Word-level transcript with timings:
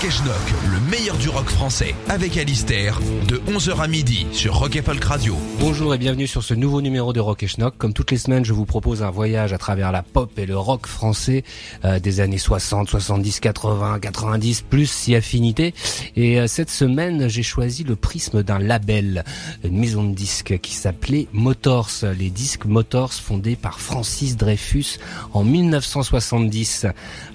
Rock 0.00 0.12
le 0.72 0.90
meilleur 0.90 1.18
du 1.18 1.28
rock 1.28 1.50
français, 1.50 1.94
avec 2.08 2.38
Alistair, 2.38 2.98
de 3.28 3.36
11h 3.36 3.82
à 3.82 3.86
midi 3.86 4.26
sur 4.32 4.54
Rock 4.54 4.76
et 4.76 4.82
Folk 4.82 5.04
Radio. 5.04 5.36
Bonjour 5.58 5.94
et 5.94 5.98
bienvenue 5.98 6.26
sur 6.26 6.42
ce 6.42 6.54
nouveau 6.54 6.80
numéro 6.80 7.12
de 7.12 7.20
Rock 7.20 7.42
et 7.42 7.46
Schnock. 7.46 7.76
Comme 7.76 7.92
toutes 7.92 8.10
les 8.10 8.16
semaines, 8.16 8.46
je 8.46 8.54
vous 8.54 8.64
propose 8.64 9.02
un 9.02 9.10
voyage 9.10 9.52
à 9.52 9.58
travers 9.58 9.92
la 9.92 10.02
pop 10.02 10.38
et 10.38 10.46
le 10.46 10.56
rock 10.56 10.86
français 10.86 11.44
euh, 11.84 11.98
des 11.98 12.20
années 12.20 12.38
60, 12.38 12.88
70, 12.88 13.40
80, 13.40 13.98
90, 13.98 14.62
plus 14.62 14.90
si 14.90 15.14
affinité. 15.14 15.74
Et 16.16 16.40
euh, 16.40 16.46
cette 16.46 16.70
semaine, 16.70 17.28
j'ai 17.28 17.42
choisi 17.42 17.84
le 17.84 17.94
prisme 17.94 18.42
d'un 18.42 18.58
label, 18.58 19.22
une 19.64 19.78
maison 19.78 20.02
de 20.04 20.14
disques 20.14 20.58
qui 20.60 20.72
s'appelait 20.72 21.28
Motors, 21.34 21.90
les 22.18 22.30
disques 22.30 22.64
Motors 22.64 23.12
fondés 23.12 23.56
par 23.56 23.80
Francis 23.80 24.38
Dreyfus 24.38 24.98
en 25.34 25.44
1970. 25.44 26.86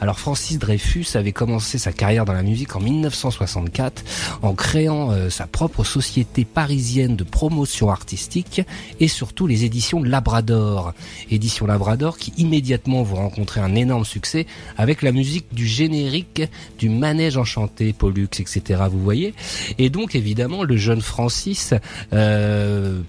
Alors 0.02 0.20
Francis 0.20 0.58
Dreyfus 0.58 1.06
avait 1.14 1.32
commencé 1.32 1.78
sa 1.78 1.92
carrière 1.92 2.26
dans 2.26 2.34
la 2.34 2.42
musique 2.42 2.55
en 2.76 2.80
1964 2.80 4.04
en 4.42 4.54
créant 4.54 5.12
euh, 5.12 5.30
sa 5.30 5.48
propre 5.48 5.84
société 5.84 6.46
parisienne 6.46 7.16
de 7.16 7.24
promotion 7.24 7.90
artistique 7.90 8.62
et 9.00 9.08
surtout 9.08 9.48
les 9.48 9.66
éditions 9.66 10.02
Labrador. 10.02 10.94
Éditions 11.30 11.66
Labrador 11.66 12.18
qui 12.18 12.34
immédiatement 12.38 13.04
vont 13.04 13.18
rencontrer 13.18 13.62
un 13.62 13.76
énorme 13.76 14.06
succès 14.06 14.48
avec 14.78 15.02
la 15.02 15.12
musique 15.12 15.54
du 15.54 15.68
générique 15.68 16.44
du 16.80 16.90
manège 16.90 17.38
enchanté, 17.38 17.94
Pollux, 17.94 18.30
etc. 18.40 18.84
Vous 18.90 19.02
voyez 19.02 19.34
Et 19.78 19.90
donc 19.90 20.16
évidemment 20.16 20.64
le 20.64 20.78
jeune 20.78 21.02
Francis 21.02 21.74
euh, 22.14 23.02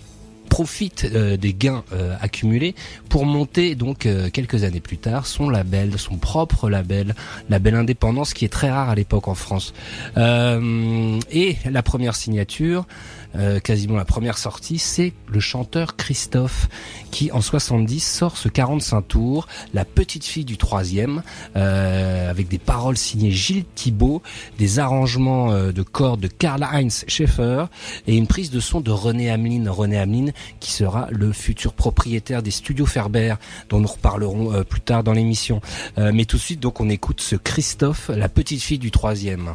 profite 0.48 1.04
euh, 1.04 1.36
des 1.36 1.52
gains 1.52 1.84
euh, 1.92 2.16
accumulés 2.20 2.74
pour 3.08 3.26
monter 3.26 3.74
donc 3.74 4.06
euh, 4.06 4.30
quelques 4.30 4.64
années 4.64 4.80
plus 4.80 4.98
tard 4.98 5.26
son 5.26 5.50
label, 5.50 5.98
son 5.98 6.16
propre 6.16 6.70
label, 6.70 7.14
label 7.50 7.74
indépendance 7.74 8.34
qui 8.34 8.44
est 8.44 8.52
très 8.52 8.70
rare 8.70 8.88
à 8.88 8.94
l'époque 8.94 9.28
en 9.28 9.34
France. 9.34 9.74
Et 10.16 11.56
la 11.70 11.82
première 11.82 12.14
signature, 12.14 12.86
euh, 13.34 13.60
quasiment 13.60 13.96
la 13.96 14.04
première 14.04 14.38
sortie, 14.38 14.78
c'est 14.78 15.12
le 15.28 15.40
chanteur 15.40 15.96
Christophe 15.96 16.68
qui 17.10 17.32
en 17.32 17.40
70 17.40 18.00
sort 18.00 18.36
ce 18.36 18.48
45 18.48 19.02
tours, 19.02 19.46
La 19.74 19.84
petite 19.84 20.24
fille 20.24 20.44
du 20.44 20.56
troisième, 20.56 21.22
euh, 21.56 22.30
avec 22.30 22.48
des 22.48 22.58
paroles 22.58 22.96
signées 22.96 23.30
Gilles 23.30 23.64
Thibault, 23.74 24.22
des 24.58 24.78
arrangements 24.78 25.52
euh, 25.52 25.72
de 25.72 25.82
cordes 25.82 26.20
de 26.20 26.28
Karl-Heinz 26.28 27.04
Schaeffer 27.08 27.66
et 28.06 28.16
une 28.16 28.26
prise 28.26 28.50
de 28.50 28.60
son 28.60 28.80
de 28.80 28.90
René 28.90 29.30
Hamelin. 29.30 29.70
René 29.70 29.98
Hamelin 29.98 30.30
qui 30.60 30.72
sera 30.72 31.08
le 31.10 31.32
futur 31.32 31.72
propriétaire 31.72 32.42
des 32.42 32.50
studios 32.50 32.86
Ferber, 32.86 33.34
dont 33.68 33.80
nous 33.80 33.88
reparlerons 33.88 34.52
euh, 34.52 34.62
plus 34.62 34.80
tard 34.80 35.02
dans 35.02 35.12
l'émission. 35.12 35.60
Mais 35.96 36.24
tout 36.24 36.36
de 36.36 36.42
suite, 36.42 36.60
donc, 36.60 36.80
on 36.80 36.88
écoute 36.88 37.20
ce 37.20 37.36
Christophe, 37.36 38.10
la 38.14 38.28
petite 38.28 38.62
fille 38.62 38.78
du 38.78 38.90
troisième. 38.90 39.54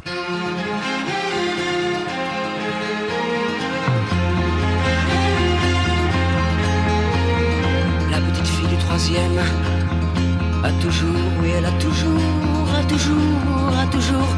A 9.16 10.70
toujours, 10.80 11.08
oui, 11.40 11.50
elle 11.56 11.66
a 11.66 11.72
toujours, 11.72 12.68
a 12.78 12.82
toujours, 12.84 13.78
a 13.82 13.86
toujours, 13.86 14.28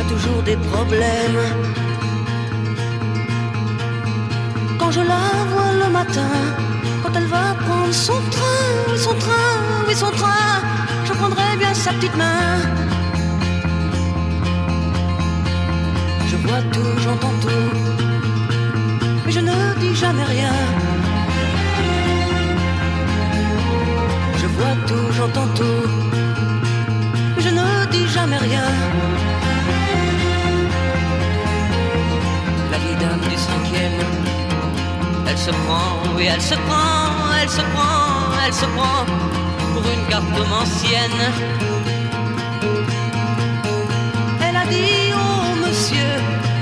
a 0.00 0.04
toujours 0.04 0.42
des 0.42 0.56
problèmes. 0.56 1.40
Quand 4.78 4.90
je 4.90 5.00
la 5.00 5.24
vois 5.50 5.72
le 5.84 5.90
matin, 5.90 6.34
quand 7.02 7.12
elle 7.16 7.26
va 7.26 7.54
prendre 7.64 7.92
son 7.92 8.20
train, 8.30 8.68
oui, 8.88 8.98
son 8.98 9.14
train, 9.14 9.52
oui, 9.88 9.94
son 9.94 10.10
train, 10.10 10.62
je 11.04 11.12
prendrai 11.12 11.56
bien 11.58 11.74
sa 11.74 11.92
petite 11.92 12.16
main. 12.16 12.58
Je 16.28 16.36
vois 16.36 16.62
tout, 16.72 16.92
j'entends 17.02 17.36
tout, 17.40 17.70
mais 19.24 19.32
je 19.32 19.40
ne 19.40 19.56
dis 19.80 19.94
jamais 19.94 20.24
rien. 20.24 20.93
Vois 24.58 24.76
tout, 24.86 25.12
j'entends 25.16 25.48
tout, 25.54 25.84
je 27.38 27.48
ne 27.48 27.86
dis 27.92 28.06
jamais 28.08 28.38
rien. 28.38 28.68
La 32.70 32.78
vie 32.78 32.96
dame 33.00 33.20
du 33.30 33.36
cinquième, 33.36 34.00
elle 35.28 35.38
se 35.38 35.50
prend, 35.50 35.90
oui, 36.16 36.24
elle 36.32 36.40
se 36.40 36.54
prend, 36.66 37.32
elle 37.40 37.48
se 37.48 37.62
prend, 37.74 38.04
elle 38.46 38.54
se 38.54 38.66
prend 38.76 39.00
pour 39.72 39.84
une 39.94 40.04
carte 40.10 40.24
ancienne. 40.62 41.22
Elle 44.46 44.56
a 44.56 44.66
dit 44.66 45.12
au 45.24 45.66
monsieur, 45.66 46.10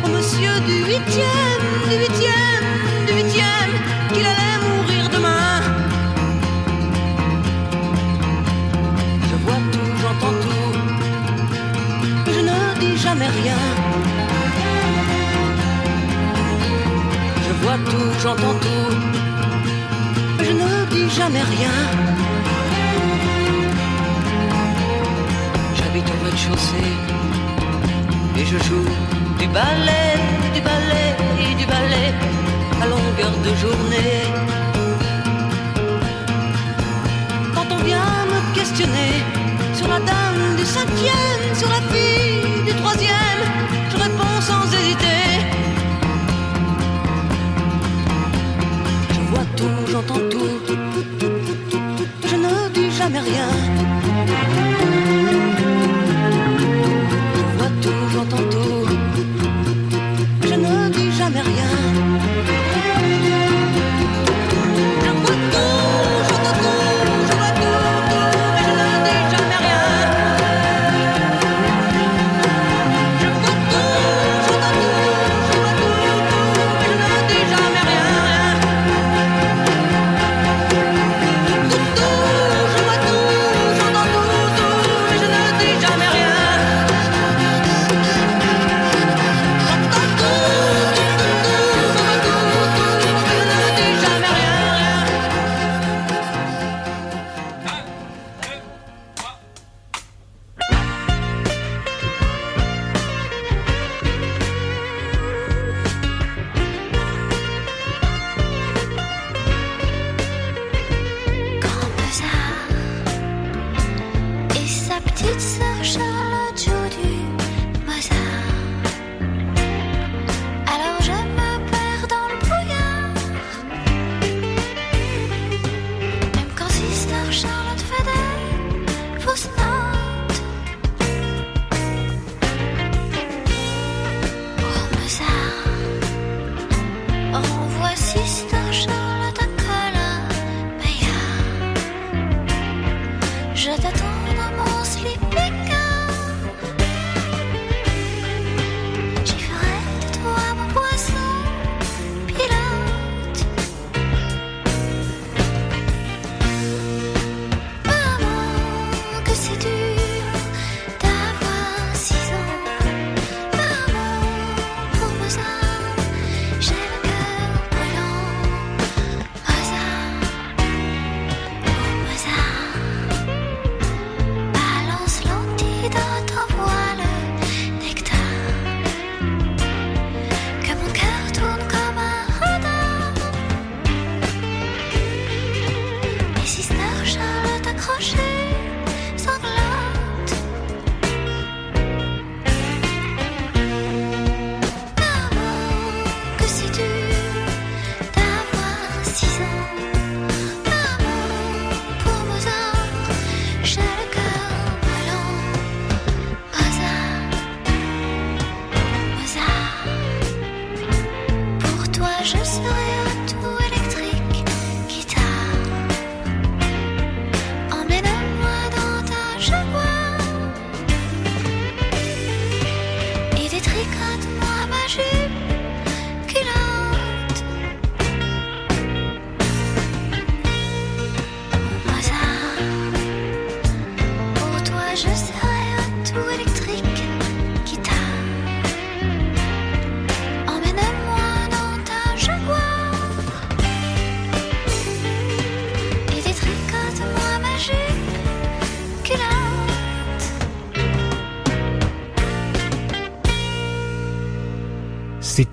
au 0.04 0.08
monsieur 0.08 0.54
du 0.66 0.76
huitième, 0.91 1.64
du 1.91 1.97
huitième, 2.04 2.66
du 3.06 3.12
huitième, 3.20 3.72
qu'il 4.12 4.26
allait 4.32 4.58
mourir 4.62 4.72
Je 17.47 17.53
vois 17.62 17.78
tout, 17.91 18.10
j'entends 18.22 18.59
tout, 18.60 18.91
je 20.38 20.53
ne 20.53 20.84
dis 20.91 21.10
jamais 21.10 21.41
rien. 21.41 21.76
J'habite 25.76 26.09
au 26.09 26.25
rez-de-chaussée 26.25 26.93
et 28.38 28.44
je 28.44 28.59
joue 28.69 28.88
du 29.38 29.47
ballet, 29.49 30.14
du 30.54 30.60
ballet 30.60 31.16
et 31.41 31.54
du 31.54 31.66
ballet 31.66 32.12
à 32.82 32.87
longueur 32.87 33.32
de 33.47 33.54
journée. 33.62 34.22
Quand 37.54 37.66
on 37.70 37.82
vient 37.82 38.26
me 38.32 38.54
questionner 38.54 39.41
sur 39.82 39.91
la 39.91 39.98
dame 39.98 40.56
du 40.56 40.65
cinquième, 40.65 41.54
sur 41.54 41.69
la 41.69 41.81
fille 41.91 42.62
du 42.65 42.72
troisième, 42.81 43.43
je 43.91 43.97
réponds 43.97 44.41
sans 44.41 44.65
hésiter. 44.76 45.22
Je 49.15 49.20
vois 49.31 49.47
tout, 49.56 49.78
j'entends 49.91 50.25
tout, 50.31 50.41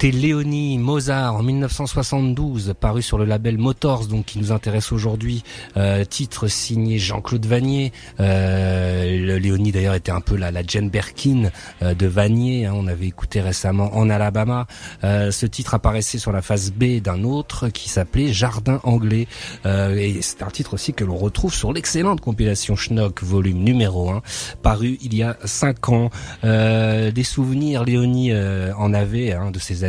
C'était 0.01 0.17
Léonie 0.17 0.77
Mozart 0.77 1.35
en 1.35 1.43
1972, 1.43 2.73
paru 2.79 3.01
sur 3.01 3.17
le 3.17 3.25
label 3.25 3.57
Motors, 3.57 4.07
donc 4.07 4.27
qui 4.27 4.39
nous 4.39 4.53
intéresse 4.53 4.93
aujourd'hui. 4.93 5.43
Euh, 5.75 6.05
titre 6.05 6.47
signé 6.47 6.97
Jean-Claude 6.99 7.45
Vanier. 7.45 7.91
Euh, 8.21 9.37
Léonie 9.39 9.73
d'ailleurs 9.73 9.95
était 9.95 10.13
un 10.13 10.21
peu 10.21 10.37
la, 10.37 10.51
la 10.51 10.61
Jane 10.65 10.89
Birkin 10.89 11.51
euh, 11.81 11.93
de 11.95 12.07
Vanier. 12.07 12.65
hein, 12.65 12.71
on 12.77 12.87
avait 12.87 13.07
écouté 13.07 13.41
récemment 13.41 13.93
en 13.97 14.09
Alabama. 14.09 14.67
Euh, 15.03 15.31
ce 15.31 15.45
titre 15.45 15.73
apparaissait 15.73 16.17
sur 16.17 16.31
la 16.31 16.41
face 16.41 16.71
B 16.71 17.01
d'un 17.01 17.25
autre 17.25 17.67
qui 17.67 17.89
s'appelait 17.89 18.31
Jardin 18.31 18.79
anglais. 18.83 19.27
Et 19.65 20.21
c'est 20.21 20.43
un 20.43 20.49
titre 20.49 20.75
aussi 20.75 20.93
que 20.93 21.03
l'on 21.03 21.17
retrouve 21.17 21.53
sur 21.53 21.73
l'excellente 21.73 22.21
compilation 22.21 22.77
Schnock, 22.77 23.21
volume 23.21 23.59
numéro 23.59 24.11
1, 24.11 24.21
paru 24.63 24.97
il 25.01 25.13
y 25.13 25.23
a 25.23 25.35
cinq 25.43 25.89
ans. 25.89 26.09
Des 26.43 27.23
souvenirs, 27.25 27.83
Léonie 27.83 28.31
en 28.33 28.93
avait 28.93 29.33
hein, 29.33 29.51
de 29.51 29.59
ces 29.59 29.83
années. 29.83 29.88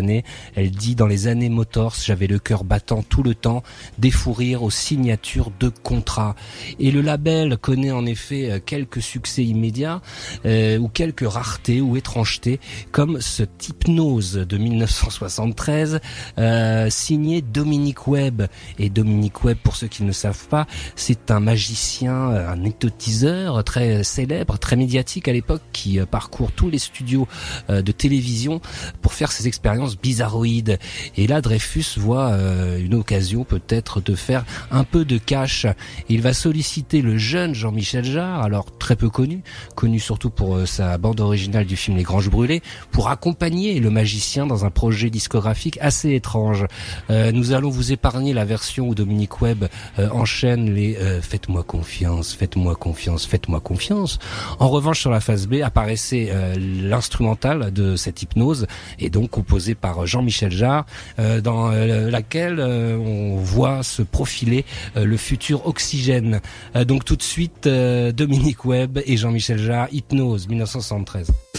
Elle 0.56 0.70
dit 0.70 0.94
dans 0.94 1.06
les 1.06 1.28
années 1.28 1.48
Motors, 1.48 1.94
j'avais 2.02 2.26
le 2.26 2.38
cœur 2.38 2.64
battant 2.64 3.02
tout 3.02 3.22
le 3.22 3.34
temps, 3.34 3.62
des 3.98 4.10
fous 4.10 4.30
aux 4.60 4.70
signatures 4.70 5.50
de 5.58 5.68
contrats. 5.68 6.34
Et 6.78 6.90
le 6.90 7.00
label 7.00 7.58
connaît 7.58 7.90
en 7.90 8.06
effet 8.06 8.50
euh, 8.50 8.60
quelques 8.64 9.02
succès 9.02 9.44
immédiats 9.44 10.00
euh, 10.46 10.78
ou 10.78 10.88
quelques 10.88 11.28
raretés 11.28 11.80
ou 11.80 11.96
étrangetés, 11.96 12.60
comme 12.92 13.20
ce 13.20 13.42
hypnose 13.42 14.34
de 14.34 14.56
1973 14.56 16.00
euh, 16.38 16.88
signé 16.90 17.42
Dominique 17.42 18.06
Webb. 18.06 18.46
Et 18.78 18.88
Dominique 18.88 19.44
Webb, 19.44 19.58
pour 19.62 19.76
ceux 19.76 19.88
qui 19.88 20.04
ne 20.04 20.12
savent 20.12 20.48
pas, 20.48 20.66
c'est 20.96 21.30
un 21.30 21.40
magicien, 21.40 22.14
un 22.14 22.64
hypnotiseur 22.64 23.62
très 23.64 24.04
célèbre, 24.04 24.58
très 24.58 24.76
médiatique 24.76 25.28
à 25.28 25.32
l'époque, 25.32 25.62
qui 25.72 25.98
parcourt 26.10 26.52
tous 26.52 26.70
les 26.70 26.78
studios 26.78 27.26
de 27.68 27.92
télévision 27.92 28.60
pour 29.02 29.12
faire 29.12 29.32
ses 29.32 29.48
expériences 29.48 29.89
bizarroïdes. 29.96 30.78
Et 31.16 31.26
là, 31.26 31.40
Dreyfus 31.40 31.96
voit 31.96 32.30
euh, 32.30 32.78
une 32.78 32.94
occasion 32.94 33.44
peut-être 33.44 34.00
de 34.00 34.14
faire 34.14 34.44
un 34.70 34.84
peu 34.84 35.04
de 35.04 35.18
cash. 35.18 35.66
Il 36.08 36.22
va 36.22 36.32
solliciter 36.32 37.02
le 37.02 37.18
jeune 37.18 37.54
Jean-Michel 37.54 38.04
Jarre, 38.04 38.42
alors 38.42 38.66
très 38.78 38.96
peu 38.96 39.08
connu, 39.08 39.42
connu 39.74 40.00
surtout 40.00 40.30
pour 40.30 40.56
euh, 40.56 40.66
sa 40.66 40.98
bande 40.98 41.20
originale 41.20 41.66
du 41.66 41.76
film 41.76 41.96
Les 41.96 42.02
Granges 42.02 42.30
Brûlées, 42.30 42.62
pour 42.90 43.08
accompagner 43.08 43.80
le 43.80 43.90
magicien 43.90 44.46
dans 44.46 44.64
un 44.64 44.70
projet 44.70 45.10
discographique 45.10 45.78
assez 45.80 46.14
étrange. 46.14 46.66
Euh, 47.10 47.32
nous 47.32 47.52
allons 47.52 47.70
vous 47.70 47.92
épargner 47.92 48.32
la 48.32 48.44
version 48.44 48.88
où 48.88 48.94
Dominique 48.94 49.40
Webb 49.40 49.68
enchaîne 50.12 50.74
les 50.74 50.98
Faites-moi 51.22 51.62
confiance, 51.62 52.34
faites-moi 52.34 52.74
confiance, 52.74 53.26
faites-moi 53.26 53.60
confiance. 53.60 54.18
En 54.58 54.68
revanche, 54.68 55.00
sur 55.00 55.10
la 55.10 55.20
phase 55.20 55.46
B 55.46 55.56
apparaissait 55.62 56.30
l'instrumental 56.56 57.72
de 57.72 57.96
cette 57.96 58.22
hypnose, 58.22 58.66
et 58.98 59.10
donc 59.10 59.30
composé 59.30 59.74
par 59.80 60.06
Jean-Michel 60.06 60.52
Jarre, 60.52 60.86
euh, 61.18 61.40
dans 61.40 61.70
euh, 61.70 62.10
laquelle 62.10 62.60
euh, 62.60 62.96
on 62.96 63.36
voit 63.36 63.82
se 63.82 64.02
profiler 64.02 64.64
le 64.96 65.16
futur 65.16 65.66
oxygène. 65.66 66.40
Donc 66.86 67.04
tout 67.04 67.16
de 67.16 67.22
suite, 67.22 67.66
Dominique 67.66 68.64
Webb 68.64 69.00
et 69.04 69.16
Jean-Michel 69.16 69.58
Jarre, 69.58 69.88
Hypnose, 69.92 70.48
1973. 70.48 71.49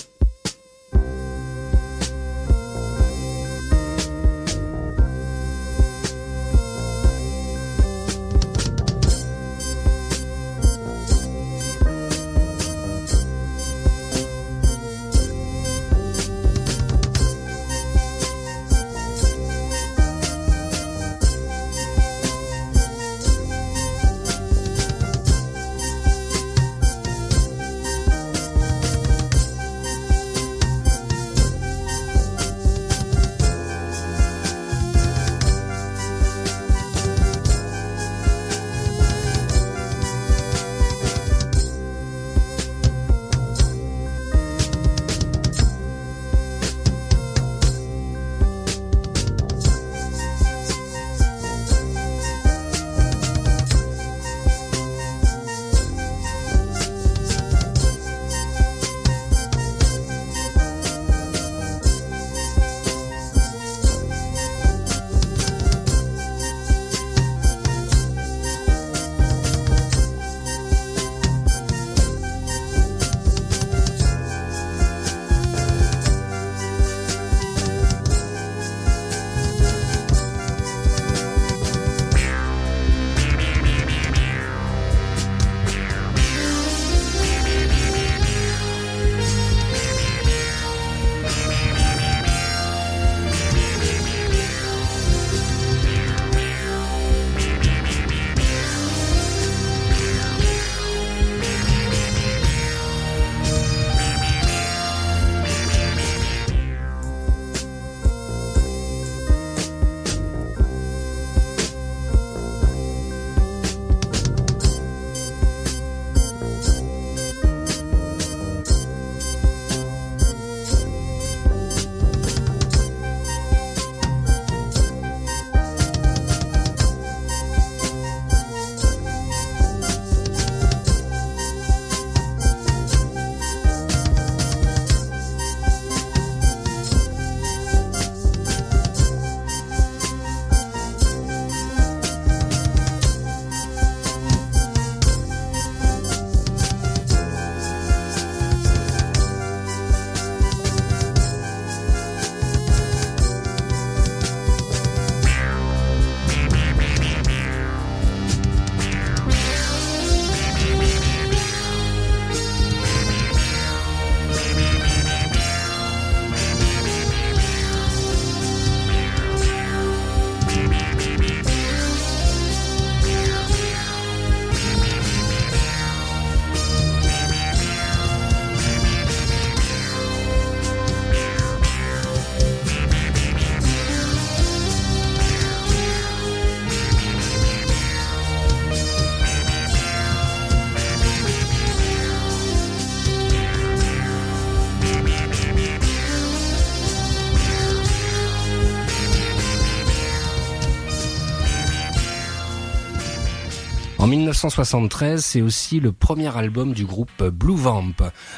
1973, 204.41 205.24
c'est 205.24 205.41
aussi 205.41 205.79
le 205.79 205.91
premier 205.91 206.36
album 206.36 206.74
du 206.74 206.83
groupe 206.83 207.24
Blue 207.24 207.55
Vamp. 207.55 207.93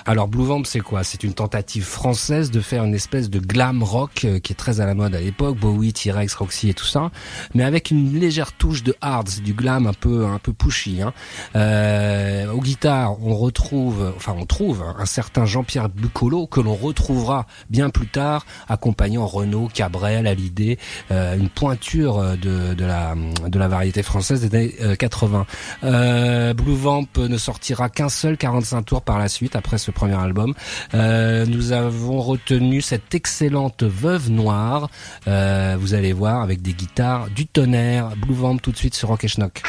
Alors 0.05 0.27
Blue 0.27 0.43
Vamp, 0.43 0.65
c'est 0.65 0.81
quoi? 0.81 1.05
C'est 1.05 1.23
une 1.23 1.33
tentative 1.33 1.85
française 1.85 2.51
de 2.51 2.59
faire 2.59 2.83
une 2.83 2.93
espèce 2.93 3.29
de 3.29 3.39
glam 3.39 3.81
rock 3.83 4.25
euh, 4.25 4.39
qui 4.39 4.51
est 4.51 4.55
très 4.57 4.81
à 4.81 4.85
la 4.85 4.95
mode 4.95 5.15
à 5.15 5.21
l'époque, 5.21 5.57
Bowie, 5.57 5.93
T-Rex, 5.93 6.33
Roxy 6.33 6.67
et 6.67 6.73
tout 6.73 6.83
ça, 6.85 7.09
mais 7.53 7.63
avec 7.63 7.89
une 7.89 8.19
légère 8.19 8.51
touche 8.51 8.83
de 8.83 8.93
hard, 8.99 9.29
du 9.45 9.53
glam 9.53 9.87
un 9.87 9.93
peu 9.93 10.25
un 10.25 10.39
peu 10.39 10.51
pushy. 10.51 11.01
Hein. 11.01 11.13
Euh, 11.55 12.51
aux 12.51 12.59
guitares, 12.59 13.15
on 13.23 13.35
retrouve, 13.35 14.11
enfin 14.17 14.35
on 14.37 14.45
trouve 14.45 14.83
un 14.99 15.05
certain 15.05 15.45
Jean-Pierre 15.45 15.87
Bucolo 15.87 16.47
que 16.47 16.59
l'on 16.59 16.75
retrouvera 16.75 17.45
bien 17.69 17.89
plus 17.89 18.07
tard, 18.07 18.45
accompagnant 18.67 19.25
Renaud, 19.25 19.69
Cabrel, 19.73 20.27
Hallyday, 20.27 20.77
euh, 21.11 21.37
une 21.37 21.47
pointure 21.47 22.35
de, 22.35 22.73
de 22.73 22.85
la 22.85 23.15
de 23.47 23.57
la 23.57 23.67
variété 23.69 24.03
française 24.03 24.41
des 24.41 24.57
années 24.57 24.97
80. 24.99 25.45
Euh, 25.83 25.92
Blue 25.93 26.75
Vamp 26.75 27.17
ne 27.17 27.37
sortira 27.37 27.89
qu'un 27.89 28.09
seul 28.09 28.37
45 28.37 28.81
tours 28.83 29.01
par 29.01 29.19
la 29.19 29.27
suite 29.27 29.55
après 29.55 29.77
ce 29.77 29.91
premier 29.91 30.15
album. 30.15 30.53
Euh, 30.93 31.45
nous 31.45 31.71
avons 31.71 32.21
retenu 32.21 32.81
cette 32.81 33.13
excellente 33.15 33.83
Veuve 33.83 34.29
Noire. 34.29 34.89
Euh, 35.27 35.75
vous 35.79 35.93
allez 35.93 36.13
voir 36.13 36.41
avec 36.41 36.61
des 36.61 36.73
guitares 36.73 37.29
du 37.29 37.47
tonnerre. 37.47 38.15
Blue 38.17 38.35
Vamp 38.35 38.57
tout 38.57 38.71
de 38.71 38.77
suite 38.77 38.95
sur 38.95 39.09
Rock 39.09 39.23
et 39.23 39.27
Schnock. 39.27 39.61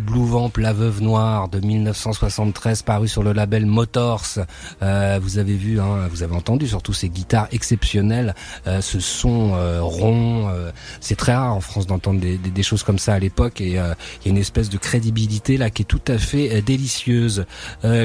Blue 0.00 0.26
Vamp, 0.26 0.50
la 0.58 0.72
veuve 0.72 1.00
noire 1.02 1.48
de 1.48 1.60
1973, 1.60 2.82
paru 2.82 3.08
sur 3.08 3.22
le 3.22 3.32
label 3.32 3.64
Motors. 3.64 4.24
Euh, 4.82 5.18
vous 5.22 5.38
avez 5.38 5.54
vu, 5.54 5.80
hein, 5.80 6.06
vous 6.10 6.22
avez 6.22 6.34
entendu 6.34 6.66
surtout 6.68 6.92
ces 6.92 7.08
guitares 7.08 7.48
exceptionnelles, 7.52 8.34
euh, 8.66 8.80
ce 8.80 9.00
son 9.00 9.52
euh, 9.54 9.80
rond. 9.82 10.48
euh, 10.50 10.70
c'est 11.00 11.16
très 11.16 11.34
rare 11.34 11.54
en 11.54 11.60
France 11.60 11.86
d'entendre 11.86 12.20
des, 12.20 12.36
des- 12.38 12.50
des 12.50 12.62
choses 12.62 12.82
comme 12.82 12.98
ça 12.98 13.14
à 13.14 13.18
l'époque 13.18 13.60
et 13.60 13.78
euh, 13.78 13.94
il 14.20 14.26
y 14.26 14.28
a 14.28 14.30
une 14.32 14.38
espèce 14.38 14.68
de 14.68 14.76
crédibilité 14.78 15.56
là 15.56 15.70
qui 15.70 15.82
est 15.82 15.86
tout 15.86 16.00
à 16.08 16.18
fait 16.18 16.56
euh, 16.56 16.60
délicieuse. 16.60 17.46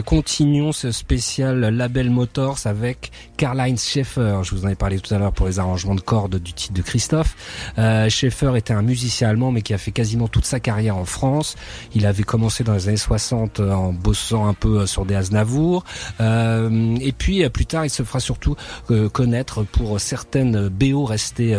Continuons 0.06 0.72
ce 0.72 0.92
spécial 0.92 1.60
label 1.60 2.10
Motors 2.10 2.60
avec 2.66 3.12
Karl-Heinz 3.38 3.84
Schaeffer. 3.84 4.40
Je 4.44 4.52
vous 4.56 4.66
en 4.66 4.70
ai 4.70 4.76
parlé 4.76 5.00
tout 5.00 5.14
à 5.14 5.18
l'heure 5.18 5.34
pour 5.34 5.48
les 5.48 5.60
arrangements 5.60 5.96
de 5.96 6.02
cordes 6.02 6.38
du 6.38 6.54
titre 6.54 6.74
de 6.74 6.82
Christophe. 6.82 7.36
Schaeffer 8.10 8.54
était 8.56 8.74
un 8.74 8.82
musicien 8.82 9.30
allemand 9.30 9.52
mais 9.52 9.62
qui 9.62 9.74
a 9.74 9.78
fait 9.78 9.92
quasiment 9.92 10.28
toute 10.28 10.46
sa 10.46 10.60
carrière 10.60 10.98
en 10.98 11.06
France. 11.06 11.56
Il 11.96 12.06
avait 12.06 12.24
commencé 12.24 12.64
dans 12.64 12.74
les 12.74 12.88
années 12.88 12.98
60 12.98 13.60
euh, 13.60 13.72
en 13.72 13.94
bossant 13.94 14.48
un 14.48 14.54
peu 14.54 14.80
euh, 14.82 14.86
sur 14.86 15.06
des 15.06 15.16
Aznavour. 15.16 15.84
Euh, 16.22 16.96
et 17.02 17.12
puis 17.12 17.44
euh, 17.44 17.50
plus 17.50 17.66
tard, 17.66 17.86
il 17.86 17.90
se 17.90 18.04
fera 18.04 18.20
surtout 18.20 18.56
connaître 19.12 19.64
pour 19.64 20.00
certaines 20.00 20.68
BO 20.70 21.06
restées 21.06 21.58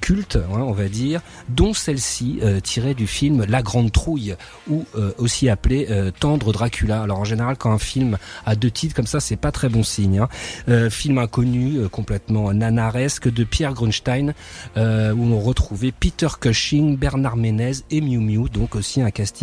cultes, 0.00 0.36
hein, 0.36 0.60
on 0.60 0.72
va 0.72 0.88
dire, 0.88 1.20
dont 1.48 1.72
celle-ci 1.74 2.40
tirée 2.62 2.94
du 2.94 3.06
film 3.06 3.44
La 3.48 3.62
Grande 3.62 3.92
Trouille, 3.92 4.36
ou 4.68 4.84
aussi 5.18 5.48
appelé 5.48 5.86
euh, 5.90 6.10
Tendre 6.18 6.52
Dracula. 6.52 7.02
Alors 7.02 7.18
en 7.20 7.24
général, 7.24 7.56
quand 7.56 7.72
un 7.72 7.78
film 7.78 8.18
a 8.46 8.56
deux 8.56 8.70
titres 8.70 8.94
comme 8.94 9.06
ça, 9.06 9.20
c'est 9.20 9.36
pas 9.36 9.52
très 9.52 9.68
bon 9.68 9.82
signe. 9.82 10.20
hein. 10.68 10.88
Film 10.90 11.18
inconnu, 11.18 11.88
complètement 11.90 12.52
nanaresque 12.52 13.32
de 13.32 13.44
Pierre 13.44 13.74
Grunstein, 13.74 14.34
euh, 14.76 15.12
où 15.12 15.24
on 15.24 15.40
retrouvait 15.40 15.92
Peter 15.92 16.28
Cushing, 16.40 16.96
Bernard 16.96 17.36
Ménez 17.36 17.72
et 17.90 18.00
Miu 18.00 18.18
Miu, 18.18 18.48
donc 18.48 18.74
aussi 18.74 19.00
un 19.02 19.10
casting 19.10 19.37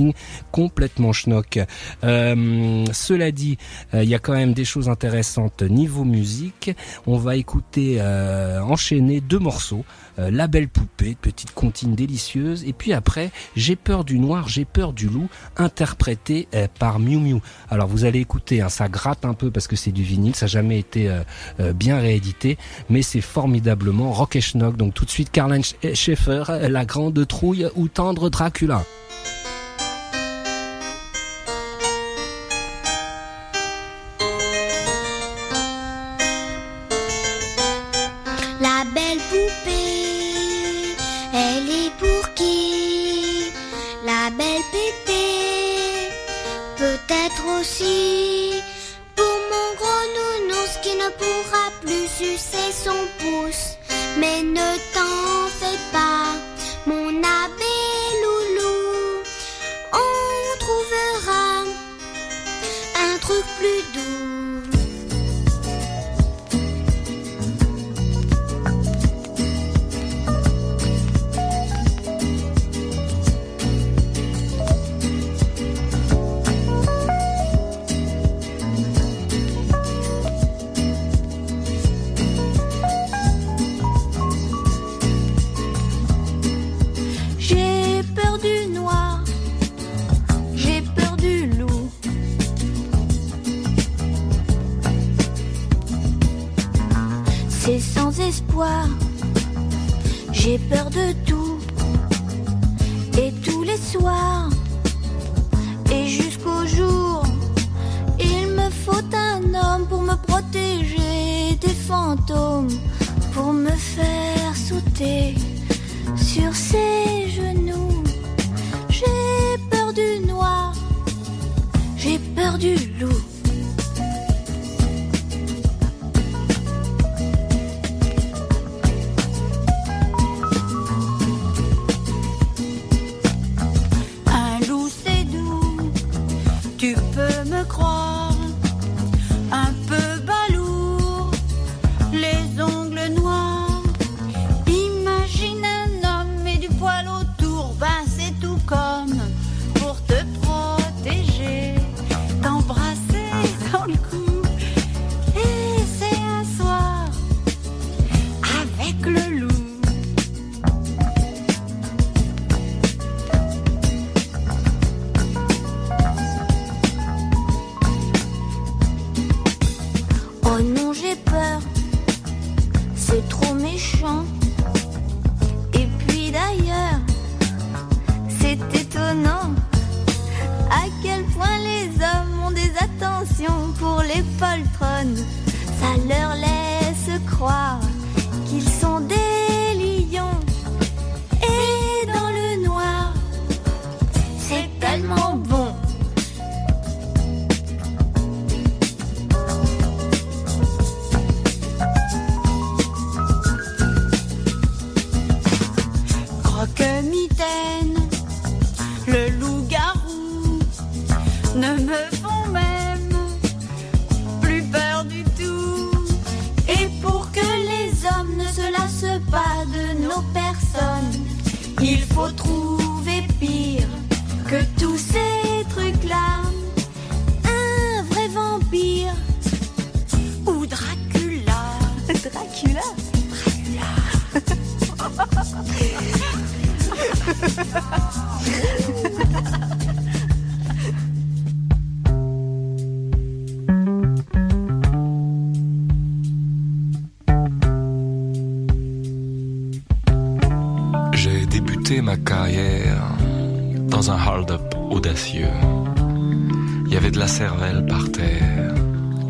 complètement 0.51 1.13
schnock. 1.13 1.59
Euh, 2.03 2.85
cela 2.91 3.31
dit, 3.31 3.57
euh, 3.93 4.03
il 4.03 4.09
y 4.09 4.15
a 4.15 4.19
quand 4.19 4.33
même 4.33 4.53
des 4.53 4.65
choses 4.65 4.89
intéressantes 4.89 5.61
niveau 5.61 6.03
musique. 6.03 6.71
On 7.07 7.17
va 7.17 7.35
écouter 7.35 7.97
euh, 7.99 8.61
enchaîner 8.61 9.21
deux 9.21 9.39
morceaux. 9.39 9.85
La 10.17 10.47
belle 10.47 10.69
poupée, 10.69 11.17
petite 11.21 11.51
comptine 11.51 11.93
délicieuse, 11.93 12.63
et 12.63 12.71
puis 12.71 12.93
après 12.93 13.31
J'ai 13.57 13.75
peur 13.75 14.05
du 14.05 14.17
noir, 14.17 14.47
j'ai 14.47 14.63
peur 14.63 14.93
du 14.93 15.09
loup, 15.09 15.27
interprété 15.57 16.47
par 16.79 16.99
Miu 16.99 17.17
Miu. 17.17 17.41
Alors 17.69 17.89
vous 17.89 18.05
allez 18.05 18.19
écouter, 18.21 18.61
hein, 18.61 18.69
ça 18.69 18.87
gratte 18.87 19.25
un 19.25 19.33
peu 19.33 19.51
parce 19.51 19.67
que 19.67 19.75
c'est 19.75 19.91
du 19.91 20.03
vinyle, 20.03 20.33
ça 20.33 20.45
n'a 20.45 20.51
jamais 20.51 20.79
été 20.79 21.13
bien 21.73 21.99
réédité, 21.99 22.57
mais 22.89 23.01
c'est 23.01 23.19
formidablement 23.19 24.13
rock 24.13 24.37
et 24.37 24.41
schnock. 24.41 24.77
Donc 24.77 24.93
tout 24.93 25.03
de 25.03 25.09
suite 25.09 25.31
Caroline 25.31 25.63
Sch- 25.63 25.93
Schaeffer, 25.93 26.43
euh, 26.49 26.69
La 26.69 26.85
grande 26.85 27.27
trouille 27.27 27.67
ou 27.75 27.89
tendre 27.89 28.29
Dracula. 28.29 28.85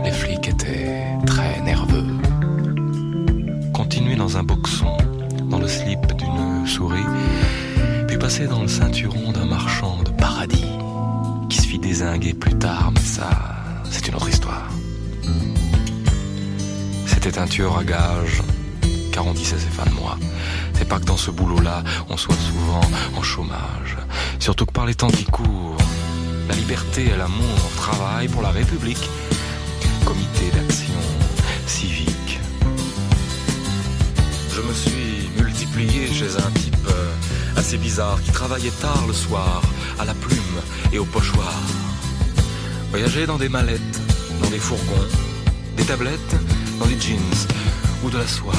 Les 0.03 0.11
flics 0.11 0.47
étaient 0.47 1.03
très 1.27 1.61
nerveux. 1.61 2.05
Continuer 3.73 4.15
dans 4.15 4.37
un 4.37 4.43
boxon, 4.43 4.97
dans 5.49 5.59
le 5.59 5.67
slip 5.67 5.99
d'une 6.15 6.65
souris, 6.65 7.05
puis 8.07 8.17
passer 8.17 8.47
dans 8.47 8.61
le 8.61 8.67
ceinturon 8.67 9.31
d'un 9.31 9.45
marchand 9.45 10.01
de 10.03 10.09
paradis 10.11 10.65
qui 11.49 11.57
se 11.57 11.67
fit 11.67 11.77
désinguer 11.77 12.33
plus 12.33 12.55
tard, 12.55 12.91
mais 12.93 13.01
ça, 13.01 13.29
c'est 13.91 14.07
une 14.07 14.15
autre 14.15 14.29
histoire. 14.29 14.69
C'était 17.05 17.37
un 17.37 17.45
tueur 17.47 17.77
à 17.77 17.83
gages, 17.83 18.41
car 19.11 19.27
on 19.27 19.33
disait 19.33 19.57
c'est 19.59 19.73
fin 19.73 19.89
de 19.89 19.95
mois. 19.95 20.17
C'est 20.73 20.87
pas 20.87 20.99
que 20.99 21.05
dans 21.05 21.17
ce 21.17 21.29
boulot-là, 21.29 21.83
on 22.09 22.17
soit 22.17 22.35
souvent 22.35 22.81
en 23.15 23.21
chômage. 23.21 23.97
Surtout 24.39 24.65
que 24.65 24.73
par 24.73 24.85
les 24.85 24.95
temps 24.95 25.09
qui 25.09 25.25
courent, 25.25 25.77
la 26.47 26.55
liberté 26.55 27.05
et 27.05 27.17
l'amour 27.17 27.59
travaillent 27.75 28.27
pour 28.27 28.41
la 28.41 28.49
République. 28.49 29.09
Comité 30.05 30.51
d'action 30.53 31.01
civique. 31.67 32.39
Je 34.53 34.61
me 34.61 34.73
suis 34.73 35.29
multiplié 35.37 36.07
chez 36.13 36.35
un 36.37 36.51
type 36.51 36.87
euh, 36.87 37.11
assez 37.57 37.77
bizarre 37.77 38.21
qui 38.23 38.31
travaillait 38.31 38.77
tard 38.81 39.05
le 39.07 39.13
soir, 39.13 39.61
à 39.99 40.05
la 40.05 40.13
plume 40.13 40.59
et 40.93 40.99
au 40.99 41.05
pochoir. 41.05 41.53
Voyager 42.91 43.25
dans 43.25 43.37
des 43.37 43.49
mallettes, 43.49 43.99
dans 44.41 44.49
des 44.49 44.59
fourgons, 44.59 45.09
des 45.77 45.83
tablettes, 45.83 46.35
dans 46.79 46.85
des 46.85 46.99
jeans 46.99 47.19
ou 48.03 48.09
de 48.09 48.17
la 48.17 48.27
soie, 48.27 48.53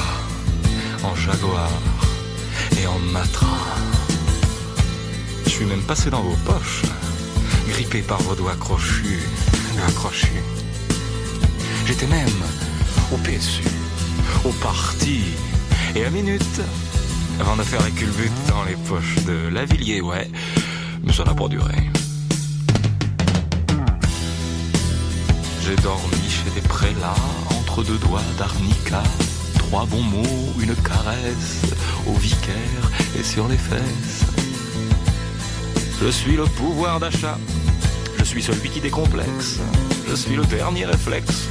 en 1.02 1.14
jaguar 1.14 1.70
et 2.80 2.86
en 2.86 2.98
matra. 3.12 3.46
Je 5.44 5.50
suis 5.50 5.64
même 5.64 5.82
passé 5.82 6.10
dans 6.10 6.22
vos 6.22 6.36
poches, 6.44 6.82
grippé 7.76 8.00
par 8.00 8.22
vos 8.22 8.34
doigts 8.34 8.56
crochus, 8.58 9.20
accrochus. 9.86 10.42
J'étais 11.86 12.06
même 12.06 12.42
au 13.12 13.18
PSU, 13.18 13.68
au 14.46 14.52
parti, 14.64 15.20
et 15.94 16.06
à 16.06 16.08
minute, 16.08 16.62
avant 17.38 17.54
de 17.54 17.62
faire 17.62 17.82
la 17.82 17.90
culbute 17.90 18.32
dans 18.48 18.64
les 18.64 18.76
poches 18.88 19.16
de 19.26 19.48
Lavillier, 19.48 20.00
ouais, 20.00 20.30
mais 21.04 21.12
ça 21.12 21.24
n'a 21.24 21.34
pas 21.34 21.48
duré. 21.48 21.74
J'ai 25.62 25.76
dormi 25.76 26.30
chez 26.30 26.50
des 26.58 26.66
prélats, 26.66 27.14
entre 27.50 27.84
deux 27.84 27.98
doigts 27.98 28.24
d'arnica, 28.38 29.02
trois 29.58 29.84
bons 29.84 30.02
mots, 30.02 30.54
une 30.58 30.74
caresse, 30.76 31.60
au 32.06 32.14
vicaire 32.14 32.90
et 33.18 33.22
sur 33.22 33.48
les 33.48 33.58
fesses. 33.58 34.24
Je 36.02 36.08
suis 36.08 36.36
le 36.36 36.44
pouvoir 36.44 37.00
d'achat, 37.00 37.38
suis 38.26 38.42
celui 38.42 38.68
qui 38.68 38.80
décomplexe, 38.80 39.60
je 40.08 40.14
suis 40.16 40.34
le 40.34 40.44
dernier 40.46 40.84
réflexe 40.84 41.46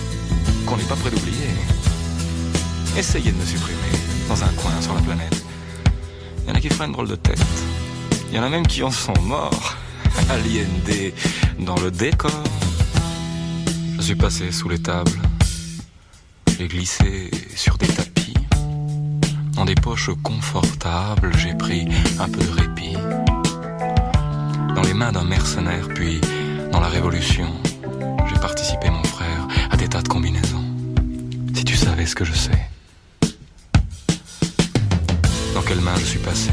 qu'on 0.65 0.75
n'est 0.75 0.83
pas 0.83 0.95
prêt 0.95 1.09
d'oublier. 1.09 1.47
Essayez 2.97 3.31
de 3.31 3.37
me 3.37 3.45
supprimer 3.45 3.79
dans 4.27 4.43
un 4.43 4.49
coin 4.49 4.73
sur 4.81 4.93
la 4.93 5.01
planète. 5.01 5.43
Il 6.43 6.49
y 6.49 6.51
en 6.51 6.55
a 6.55 6.59
qui 6.59 6.69
font 6.69 6.83
une 6.83 6.91
drôle 6.91 7.07
de 7.07 7.15
tête. 7.15 7.39
Il 8.29 8.35
y 8.35 8.39
en 8.39 8.43
a 8.43 8.49
même 8.49 8.67
qui 8.67 8.83
en 8.83 8.91
sont 8.91 9.17
morts. 9.21 9.75
Aliénés 10.29 11.13
dans 11.59 11.77
le 11.77 11.91
décor. 11.91 12.43
Je 13.97 14.01
suis 14.01 14.15
passé 14.15 14.51
sous 14.51 14.67
les 14.67 14.79
tables. 14.79 15.21
J'ai 16.57 16.67
glissé 16.67 17.31
sur 17.55 17.77
des 17.77 17.87
tapis. 17.87 18.33
Dans 19.53 19.63
des 19.63 19.75
poches 19.75 20.11
confortables, 20.23 21.31
j'ai 21.37 21.53
pris 21.53 21.87
un 22.19 22.27
peu 22.27 22.43
de 22.43 22.51
répit. 22.51 22.97
Dans 24.75 24.81
les 24.81 24.93
mains 24.93 25.13
d'un 25.13 25.23
mercenaire, 25.23 25.87
puis 25.87 26.19
dans 26.75 26.81
la 26.81 26.89
révolution, 26.89 27.47
j'ai 28.27 28.39
participé, 28.41 28.89
mon 28.89 29.03
frère, 29.05 29.47
à 29.71 29.77
des 29.77 29.87
tas 29.87 30.01
de 30.01 30.09
combinaisons. 30.09 30.65
Si 31.53 31.63
tu 31.63 31.77
savais 31.77 32.05
ce 32.05 32.15
que 32.15 32.25
je 32.25 32.33
sais. 32.33 32.61
Dans 35.53 35.61
quelles 35.61 35.79
mains 35.79 35.95
je 35.97 36.03
suis 36.03 36.19
passé 36.19 36.51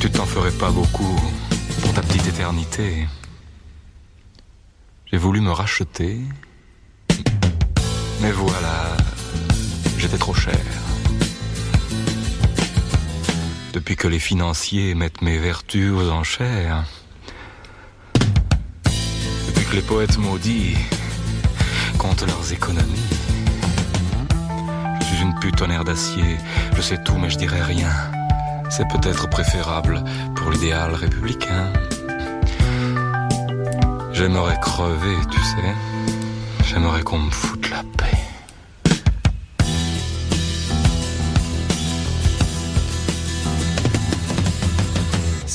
Tu 0.00 0.10
t'en 0.10 0.26
ferais 0.26 0.50
pas 0.50 0.72
beaucoup 0.72 1.16
pour 1.80 1.94
ta 1.94 2.02
petite 2.02 2.26
éternité. 2.26 3.06
J'ai 5.06 5.18
voulu 5.18 5.40
me 5.40 5.52
racheter. 5.52 6.18
Mais 8.20 8.32
voilà, 8.32 8.96
j'étais 9.96 10.18
trop 10.18 10.34
cher. 10.34 10.66
Depuis 13.74 13.94
que 13.94 14.08
les 14.08 14.18
financiers 14.18 14.96
mettent 14.96 15.22
mes 15.22 15.38
vertus 15.38 15.92
aux 15.92 16.10
enchères. 16.10 16.84
Les 19.74 19.82
poètes 19.82 20.18
maudits 20.18 20.76
comptent 21.98 22.26
leurs 22.26 22.52
économies. 22.52 23.10
Je 25.00 25.04
suis 25.04 25.22
une 25.22 25.38
putonnaire 25.38 25.84
d'acier, 25.84 26.38
je 26.74 26.80
sais 26.80 26.98
tout 27.04 27.16
mais 27.16 27.30
je 27.30 27.38
dirai 27.38 27.62
rien. 27.62 27.90
C'est 28.70 28.88
peut-être 28.88 29.28
préférable 29.28 30.02
pour 30.34 30.50
l'idéal 30.50 30.94
républicain. 30.94 31.72
J'aimerais 34.12 34.58
crever, 34.60 35.16
tu 35.30 35.40
sais. 35.40 35.74
J'aimerais 36.64 37.02
qu'on 37.02 37.20
me 37.20 37.30
foute 37.30 37.70
la 37.70 37.82
paix. 37.96 38.17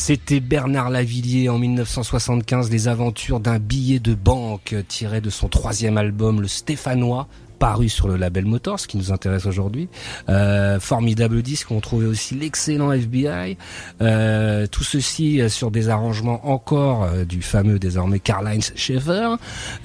C'était 0.06 0.42
Bernard 0.42 0.89
Lavillier 0.89 1.48
en 1.48 1.58
1975, 1.58 2.70
les 2.70 2.89
aventures 2.89 3.39
d'un 3.39 3.58
billet 3.58 4.00
de 4.00 4.13
banque 4.13 4.76
tiré 4.89 5.22
de 5.22 5.30
son 5.30 5.48
troisième 5.48 5.98
album, 5.98 6.42
le 6.42 6.50
Stéphanois, 6.50 7.30
paru 7.63 7.88
sur 7.88 8.10
le 8.10 8.17
label 8.17 8.43
Motors, 8.43 8.82
ce 8.82 8.89
qui 8.89 8.97
nous 8.97 9.13
intéresse 9.13 9.45
aujourd'hui. 9.45 9.88
Euh, 10.28 10.82
formidable 10.82 11.41
disque, 11.41 11.71
on 11.71 11.80
trouvait 11.80 12.08
aussi 12.08 12.36
l'excellent 12.36 12.91
FBI. 12.91 13.56
Euh, 14.02 14.67
tout 14.67 14.84
ceci 14.84 15.39
euh, 15.39 15.47
sur 15.47 15.71
des 15.71 15.88
arrangements 15.88 16.45
encore 16.45 17.08
du 17.26 17.41
fameux 17.41 17.80
désormais 17.80 18.19
Karl-Heinz 18.19 18.73
Schaeffer, 18.76 19.36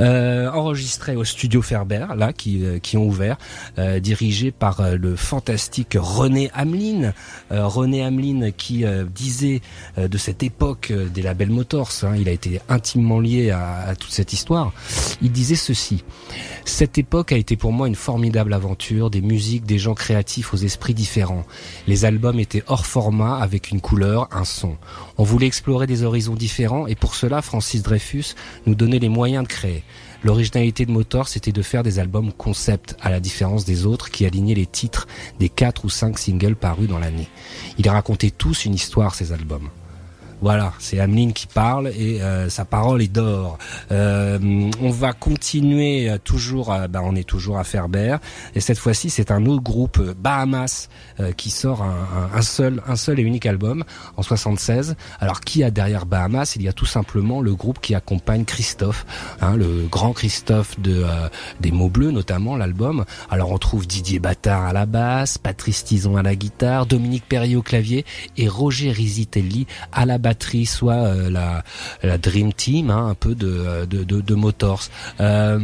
euh, 0.00 0.50
enregistré 0.50 1.14
au 1.14 1.22
studio 1.22 1.62
Ferber, 1.62 2.06
là, 2.16 2.32
qui, 2.32 2.64
qui 2.82 2.96
ont 2.96 3.06
ouvert, 3.06 3.36
dirigé 4.00 4.50
par 4.50 4.82
le 4.96 5.14
fantastique 5.14 5.96
René 5.96 6.50
Hamelin. 6.54 7.12
Euh, 7.52 7.64
René 7.64 8.02
Hamelin 8.02 8.50
qui 8.50 8.84
disait 9.14 9.60
de 9.96 10.18
cette 10.18 10.42
époque 10.42 10.92
des 11.14 11.22
labels 11.22 11.50
Motors, 11.50 11.92
hein, 12.02 12.16
il 12.18 12.28
a 12.28 12.32
été 12.32 12.60
intimement 12.68 13.20
lié 13.20 13.52
à, 13.52 13.82
à 13.86 13.94
toute 13.94 14.10
cette 14.10 14.32
histoire, 14.32 14.72
il 15.22 15.30
disait 15.30 15.54
ceci. 15.54 16.02
Cette 16.64 16.98
époque 16.98 17.30
a 17.30 17.36
été 17.36 17.56
pour 17.56 17.67
moi 17.72 17.88
une 17.88 17.94
formidable 17.94 18.52
aventure, 18.52 19.10
des 19.10 19.20
musiques, 19.20 19.64
des 19.64 19.78
gens 19.78 19.94
créatifs 19.94 20.54
aux 20.54 20.58
esprits 20.58 20.94
différents. 20.94 21.44
Les 21.86 22.04
albums 22.04 22.38
étaient 22.38 22.64
hors 22.66 22.86
format 22.86 23.38
avec 23.38 23.70
une 23.70 23.80
couleur, 23.80 24.28
un 24.30 24.44
son. 24.44 24.76
On 25.16 25.24
voulait 25.24 25.46
explorer 25.46 25.86
des 25.86 26.02
horizons 26.02 26.34
différents 26.34 26.86
et 26.86 26.94
pour 26.94 27.14
cela 27.14 27.42
Francis 27.42 27.82
Dreyfus 27.82 28.34
nous 28.66 28.74
donnait 28.74 28.98
les 28.98 29.08
moyens 29.08 29.44
de 29.44 29.48
créer. 29.48 29.84
L'originalité 30.24 30.84
de 30.84 30.90
Motor, 30.90 31.28
c'était 31.28 31.52
de 31.52 31.62
faire 31.62 31.82
des 31.82 31.98
albums 31.98 32.32
concept, 32.32 32.96
à 33.00 33.10
la 33.10 33.20
différence 33.20 33.64
des 33.64 33.86
autres 33.86 34.10
qui 34.10 34.26
alignaient 34.26 34.54
les 34.54 34.66
titres 34.66 35.06
des 35.38 35.48
quatre 35.48 35.84
ou 35.84 35.90
cinq 35.90 36.18
singles 36.18 36.56
parus 36.56 36.88
dans 36.88 36.98
l'année. 36.98 37.28
Ils 37.78 37.88
racontaient 37.88 38.30
tous 38.30 38.64
une 38.64 38.74
histoire, 38.74 39.14
ces 39.14 39.32
albums. 39.32 39.68
Voilà, 40.40 40.72
c'est 40.78 41.00
Ameline 41.00 41.32
qui 41.32 41.48
parle 41.48 41.88
et 41.88 42.22
euh, 42.22 42.48
sa 42.48 42.64
parole 42.64 43.02
est 43.02 43.12
d'or. 43.12 43.58
Euh, 43.90 44.38
on 44.80 44.90
va 44.90 45.12
continuer 45.12 46.08
euh, 46.08 46.18
toujours, 46.22 46.72
à, 46.72 46.86
bah, 46.86 47.00
on 47.02 47.16
est 47.16 47.28
toujours 47.28 47.58
à 47.58 47.64
Ferber 47.64 48.16
et 48.54 48.60
cette 48.60 48.78
fois-ci 48.78 49.10
c'est 49.10 49.32
un 49.32 49.46
autre 49.46 49.62
groupe 49.62 50.00
Bahamas 50.00 50.88
qui 51.36 51.50
sort 51.50 51.82
un, 51.82 52.42
seul, 52.42 52.80
un 52.86 52.94
seul 52.94 53.18
et 53.18 53.22
unique 53.22 53.46
album 53.46 53.82
en 54.16 54.22
76. 54.22 54.94
Alors 55.18 55.40
qui 55.40 55.64
a 55.64 55.70
derrière 55.72 56.06
Bahamas? 56.06 56.54
Il 56.54 56.62
y 56.62 56.68
a 56.68 56.72
tout 56.72 56.86
simplement 56.86 57.40
le 57.40 57.56
groupe 57.56 57.80
qui 57.80 57.96
accompagne 57.96 58.44
Christophe, 58.44 59.04
hein, 59.40 59.56
le 59.56 59.88
grand 59.90 60.12
Christophe 60.12 60.78
de 60.80 61.04
des 61.58 61.72
mots 61.72 61.88
bleus 61.88 62.12
notamment 62.12 62.56
l'album. 62.56 63.04
Alors 63.30 63.50
on 63.50 63.58
trouve 63.58 63.86
Didier 63.86 64.20
Battard 64.20 64.66
à 64.66 64.72
la 64.72 64.86
basse, 64.86 65.38
Patrice 65.38 65.84
Tison 65.84 66.16
à 66.16 66.22
la 66.22 66.36
guitare, 66.36 66.86
Dominique 66.86 67.24
Perrier 67.28 67.56
au 67.56 67.62
clavier 67.62 68.04
et 68.36 68.46
Roger 68.46 68.92
Risitelli 68.92 69.66
à 69.92 70.06
la 70.06 70.18
batterie, 70.28 70.66
soit 70.66 71.04
euh, 71.06 71.30
la, 71.30 72.18
Dream 72.18 72.52
Team, 72.52 72.90
hein, 72.90 73.06
un 73.08 73.14
peu 73.14 73.34
de, 73.34 73.86
de, 73.86 74.04
de, 74.04 74.20
de 74.20 74.34
Motors. 74.34 74.88
Euh, 75.20 75.58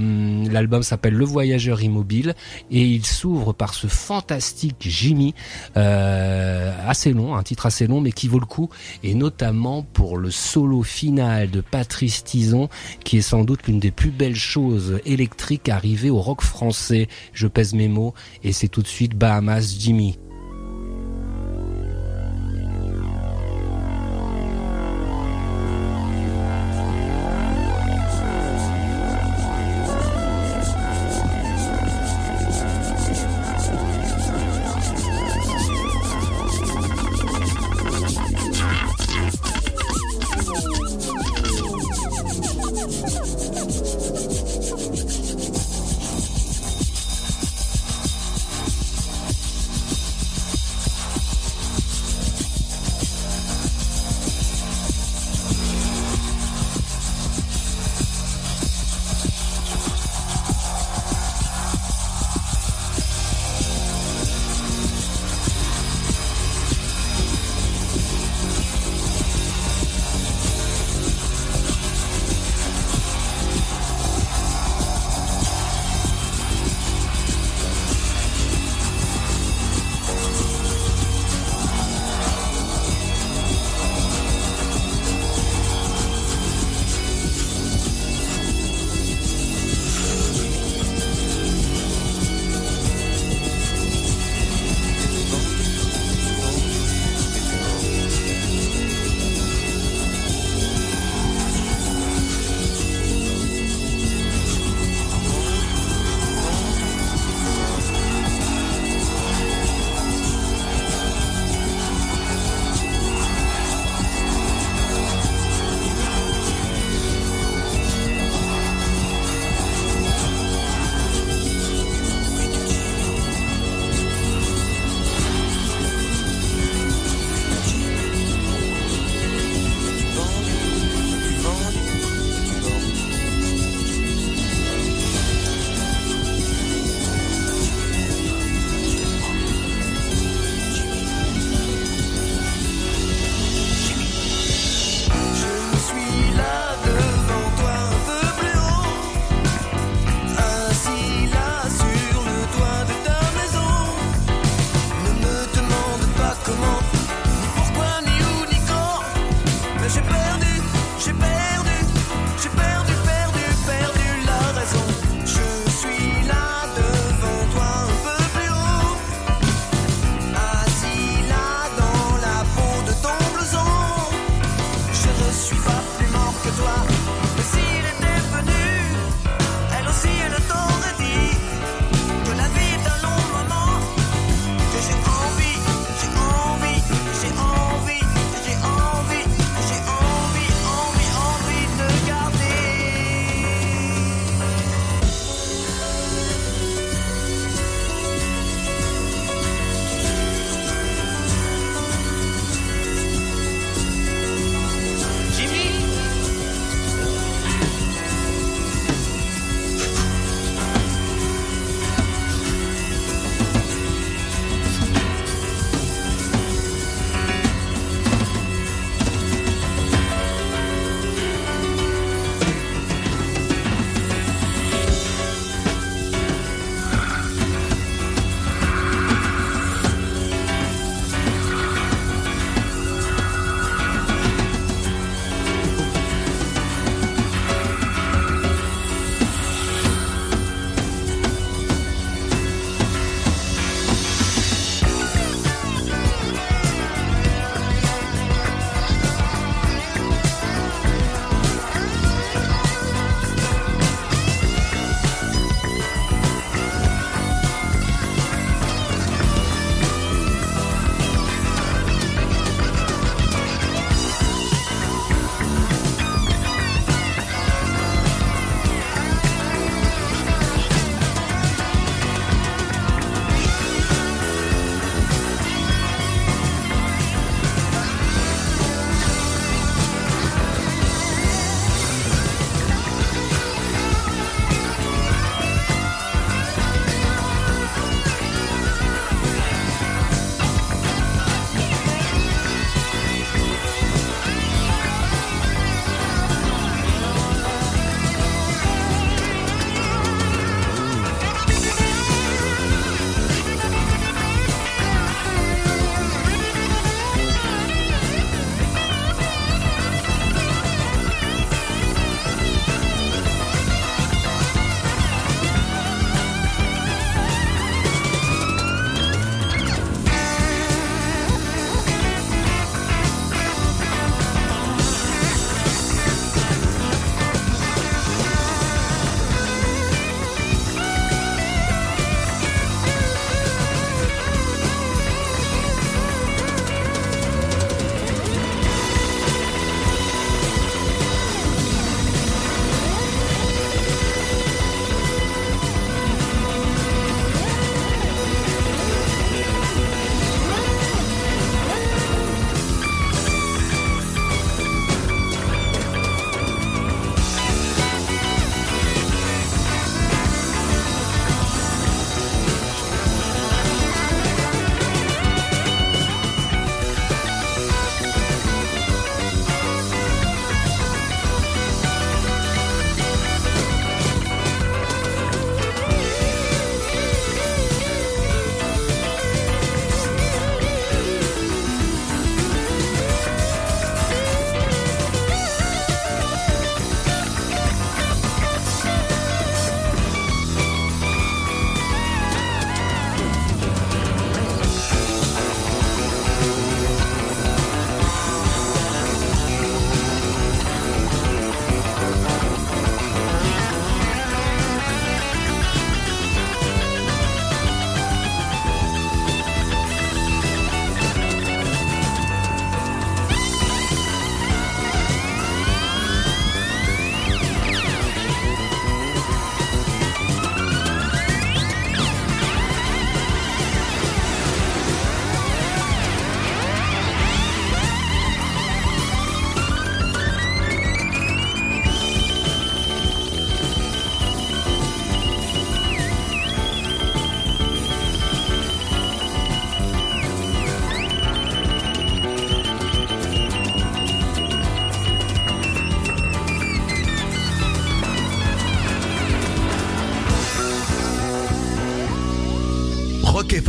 L'album 0.51 0.83
s'appelle 0.83 1.13
Le 1.13 1.27
Voyageur 1.27 1.83
Immobile 1.83 2.35
et 2.71 2.83
il 2.83 3.05
s'ouvre 3.05 3.53
par 3.53 3.75
ce 3.75 3.89
fantastique 3.89 4.77
Jimmy, 4.81 5.35
euh, 5.77 6.73
assez 6.89 7.13
long, 7.13 7.37
un 7.37 7.43
titre 7.43 7.67
assez 7.67 7.87
long 7.87 8.01
mais 8.01 8.13
qui 8.13 8.27
vaut 8.27 8.41
le 8.41 8.47
coup 8.47 8.71
et 9.03 9.15
notamment 9.15 9.83
pour 9.83 10.17
le 10.17 10.31
solo 10.31 10.83
final 10.83 11.51
de 11.51 11.61
Patrice 11.61 12.25
Tison 12.25 12.71
qui 13.05 13.19
est 13.19 13.23
sans 13.23 13.45
doute 13.45 13.67
l'une 13.67 13.81
des 13.81 13.91
plus 13.91 14.11
belles 14.11 14.35
choses 14.35 14.99
électriques 15.05 15.69
arrivées 15.69 16.11
au 16.11 16.21
rock 16.23 16.41
français. 16.41 17.09
Je 17.35 17.47
pèse 17.49 17.75
mes 17.75 17.89
mots 17.89 18.15
et 18.43 18.53
c'est 18.53 18.69
tout 18.69 18.83
de 18.83 18.89
suite 18.89 19.15
Bahamas 19.15 19.77
Jimmy. 19.79 20.17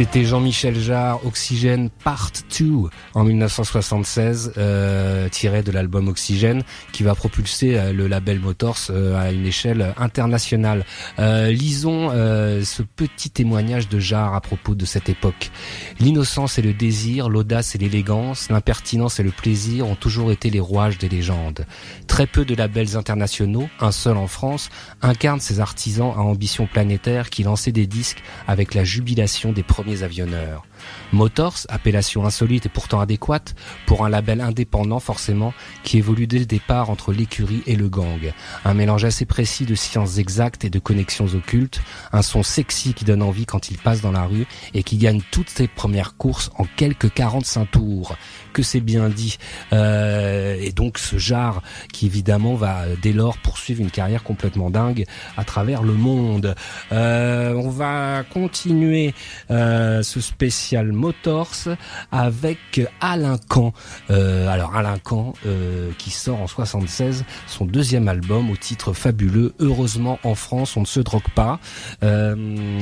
C'était 0.00 0.24
Jean-Michel 0.24 0.80
Jarre, 0.80 1.26
Oxygène 1.26 1.90
Part 1.90 2.30
2 2.58 2.88
en 3.12 3.22
1976, 3.22 4.54
euh, 4.56 5.28
tiré 5.28 5.62
de 5.62 5.70
l'album 5.70 6.08
Oxygène, 6.08 6.62
qui 6.92 7.02
va 7.02 7.14
propulser 7.14 7.78
euh, 7.78 7.92
le 7.92 8.06
label 8.06 8.40
Motors 8.40 8.78
euh, 8.88 9.20
à 9.20 9.30
une 9.30 9.44
échelle 9.44 9.92
internationale. 9.98 10.86
Euh, 11.18 11.50
lisons 11.50 12.08
ce 12.08 12.82
petit 12.82 13.28
témoignage 13.28 13.90
de 13.90 13.98
Jarre 13.98 14.34
à 14.34 14.40
propos 14.40 14.74
de 14.74 14.86
cette 14.86 15.10
époque. 15.10 15.50
L'innocence 15.98 16.58
et 16.58 16.62
le 16.62 16.72
désir, 16.72 17.28
l'audace 17.28 17.74
et 17.74 17.78
l'élégance, 17.78 18.48
l'impertinence 18.48 19.20
et 19.20 19.22
le 19.22 19.32
plaisir 19.32 19.86
ont 19.86 19.96
toujours 19.96 20.32
été 20.32 20.48
les 20.48 20.60
rouages 20.60 20.96
des 20.96 21.10
légendes. 21.10 21.66
Très 22.06 22.26
peu 22.26 22.46
de 22.46 22.54
labels 22.54 22.96
internationaux, 22.96 23.68
un 23.80 23.92
seul 23.92 24.16
en 24.16 24.28
France, 24.28 24.70
incarnent 25.02 25.40
ces 25.40 25.60
artisans 25.60 26.14
à 26.16 26.20
ambition 26.20 26.66
planétaire 26.66 27.28
qui 27.28 27.42
lançaient 27.42 27.70
des 27.70 27.86
disques 27.86 28.22
avec 28.48 28.72
la 28.72 28.82
jubilation 28.82 29.52
des 29.52 29.62
premiers 29.62 29.89
avionneurs. 30.02 30.64
Motors, 31.12 31.66
appellation 31.68 32.24
insolite 32.24 32.66
et 32.66 32.68
pourtant 32.68 33.00
adéquate, 33.00 33.54
pour 33.86 34.04
un 34.04 34.08
label 34.08 34.40
indépendant 34.40 35.00
forcément, 35.00 35.52
qui 35.82 35.98
évolue 35.98 36.26
dès 36.26 36.38
le 36.38 36.46
départ 36.46 36.90
entre 36.90 37.12
l'écurie 37.12 37.62
et 37.66 37.76
le 37.76 37.88
gang. 37.88 38.32
Un 38.64 38.74
mélange 38.74 39.04
assez 39.04 39.26
précis 39.26 39.66
de 39.66 39.74
sciences 39.74 40.18
exactes 40.18 40.64
et 40.64 40.70
de 40.70 40.78
connexions 40.78 41.26
occultes, 41.34 41.82
un 42.12 42.22
son 42.22 42.42
sexy 42.42 42.94
qui 42.94 43.04
donne 43.04 43.22
envie 43.22 43.46
quand 43.46 43.70
il 43.70 43.78
passe 43.78 44.00
dans 44.00 44.12
la 44.12 44.24
rue 44.24 44.46
et 44.74 44.82
qui 44.82 44.96
gagne 44.96 45.20
toutes 45.30 45.50
ses 45.50 45.68
premières 45.68 46.16
courses 46.16 46.50
en 46.56 46.64
quelques 46.76 47.12
45 47.12 47.70
tours. 47.70 48.16
Que 48.52 48.62
c'est 48.62 48.80
bien 48.80 49.08
dit. 49.08 49.38
Euh, 49.72 50.56
et 50.60 50.72
donc 50.72 50.98
ce 50.98 51.18
genre 51.18 51.62
qui 51.92 52.06
évidemment 52.06 52.54
va 52.54 52.82
dès 53.02 53.12
lors 53.12 53.36
poursuivre 53.38 53.80
une 53.80 53.90
carrière 53.90 54.22
complètement 54.22 54.70
dingue 54.70 55.04
à 55.36 55.44
travers 55.44 55.82
le 55.82 55.92
monde. 55.94 56.54
Euh, 56.92 57.54
on 57.54 57.70
va 57.70 58.24
continuer. 58.24 59.14
Euh, 59.50 60.02
ce 60.02 60.20
spécial 60.20 60.92
Motors 60.92 61.68
avec 62.12 62.80
Alain 63.00 63.38
Camp. 63.48 63.72
Euh, 64.10 64.48
alors 64.48 64.76
Alain 64.76 64.98
Camp 64.98 65.34
euh, 65.46 65.90
qui 65.98 66.10
sort 66.10 66.40
en 66.40 66.46
76 66.46 67.24
son 67.46 67.64
deuxième 67.64 68.08
album 68.08 68.50
au 68.50 68.56
titre 68.56 68.92
fabuleux. 68.92 69.54
Heureusement 69.58 70.18
en 70.24 70.34
France 70.34 70.76
on 70.76 70.80
ne 70.80 70.86
se 70.86 71.00
drogue 71.00 71.28
pas. 71.34 71.60
Euh, 72.02 72.34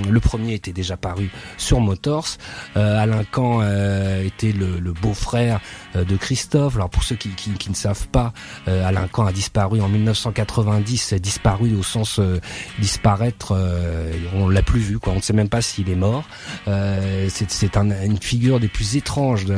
le 0.09 0.21
premier 0.21 0.55
était 0.55 0.73
déjà 0.73 0.97
paru 0.97 1.31
sur 1.57 1.81
Motors. 1.81 2.37
Alain 2.75 3.23
euh, 3.39 4.25
était 4.25 4.53
le, 4.53 4.79
le 4.79 4.93
beau-frère 4.93 5.58
euh, 5.97 6.05
de 6.05 6.17
Christophe. 6.17 6.77
Alors 6.77 6.91
pour 6.91 7.03
ceux 7.05 7.17
qui, 7.17 7.31
ne 7.69 7.75
savent 7.75 8.09
pas, 8.09 8.33
euh, 8.69 8.87
Alain 8.87 9.09
Camp 9.09 9.27
a 9.27 9.33
disparu 9.33 9.81
en 9.81 9.89
1990, 9.89 11.15
disparu 11.15 11.75
au 11.77 11.83
sens 11.83 12.19
euh, 12.19 12.41
disparaître. 12.79 13.53
euh, 13.57 14.13
on 14.35 14.49
l'a 14.49 14.63
plus 14.63 14.81
vu. 14.81 14.99
On 15.07 15.15
ne 15.17 15.21
sait 15.21 15.33
même 15.33 15.49
pas 15.49 15.63
s'il 15.63 15.89
est 15.91 15.95
mort. 15.95 16.25
Euh, 16.67 17.29
c'est 17.31 17.51
c'est 17.51 17.77
un- 17.77 18.05
une 18.05 18.19
figure 18.19 18.61
des 18.61 18.69
plus 18.69 18.97
étranges 18.97 19.45
de 19.45 19.55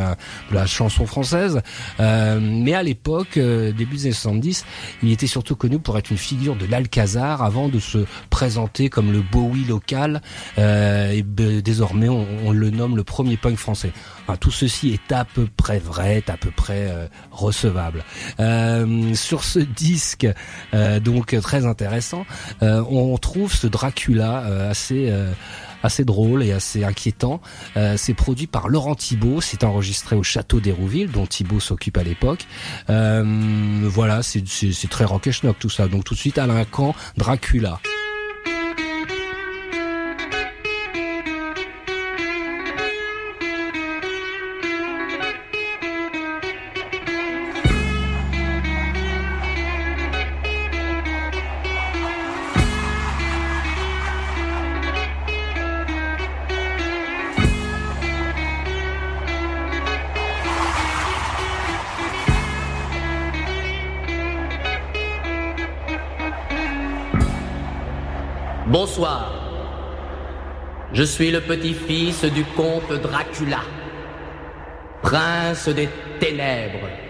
la, 0.52 0.66
chanson 0.66 1.06
française. 1.06 1.60
Euh, 1.98 2.38
mais 2.40 2.74
à 2.74 2.82
l'époque, 2.82 3.36
euh, 3.36 3.72
début 3.72 3.96
des 3.96 4.06
années 4.06 4.12
70, 4.14 4.64
il 5.02 5.10
était 5.12 5.26
surtout 5.26 5.56
connu 5.56 5.78
pour 5.78 5.98
être 5.98 6.10
une 6.10 6.18
figure 6.18 6.54
de 6.56 6.66
l'Alcazar 6.66 7.42
avant 7.42 7.68
de 7.68 7.78
se 7.80 8.04
présenter 8.30 8.88
comme 8.88 9.12
le 9.12 9.20
Bowie 9.22 9.64
local. 9.64 10.20
Euh, 10.58 11.10
et 11.12 11.22
désormais, 11.22 12.08
on 12.08 12.50
le 12.52 12.70
nomme 12.70 12.96
le 12.96 13.04
premier 13.04 13.36
punk 13.36 13.56
français. 13.56 13.92
Tout 14.36 14.50
ceci 14.50 14.90
est 14.92 15.12
à 15.12 15.24
peu 15.24 15.46
près 15.56 15.78
vrai, 15.78 16.16
est 16.18 16.30
à 16.30 16.36
peu 16.36 16.50
près 16.50 16.88
euh, 16.90 17.06
recevable. 17.30 18.04
Euh, 18.38 19.14
sur 19.14 19.44
ce 19.44 19.58
disque, 19.58 20.26
euh, 20.74 21.00
donc 21.00 21.38
très 21.40 21.66
intéressant, 21.66 22.26
euh, 22.62 22.82
on 22.90 23.16
trouve 23.18 23.52
ce 23.52 23.66
Dracula 23.66 24.44
euh, 24.46 24.70
assez 24.70 25.10
euh, 25.10 25.32
assez 25.82 26.04
drôle 26.04 26.42
et 26.42 26.52
assez 26.52 26.84
inquiétant. 26.84 27.40
Euh, 27.76 27.96
c'est 27.96 28.14
produit 28.14 28.46
par 28.46 28.68
Laurent 28.68 28.94
Thibault, 28.94 29.40
c'est 29.40 29.64
enregistré 29.64 30.16
au 30.16 30.22
château 30.22 30.60
d'Hérouville, 30.60 31.10
dont 31.10 31.26
Thibault 31.26 31.60
s'occupe 31.60 31.96
à 31.96 32.02
l'époque. 32.02 32.46
Euh, 32.90 33.80
voilà, 33.84 34.22
c'est 34.22 34.42
très 34.90 35.04
rock 35.04 35.26
et 35.26 35.32
schnock 35.32 35.58
tout 35.58 35.70
ça. 35.70 35.88
Donc 35.88 36.04
tout 36.04 36.14
de 36.14 36.18
suite 36.18 36.38
Alain 36.38 36.64
Camp, 36.64 36.94
Dracula. 37.16 37.80
Je 71.00 71.06
suis 71.06 71.30
le 71.30 71.40
petit-fils 71.40 72.26
du 72.26 72.44
comte 72.44 72.92
Dracula, 72.92 73.62
prince 75.00 75.66
des 75.70 75.88
ténèbres. 76.20 77.09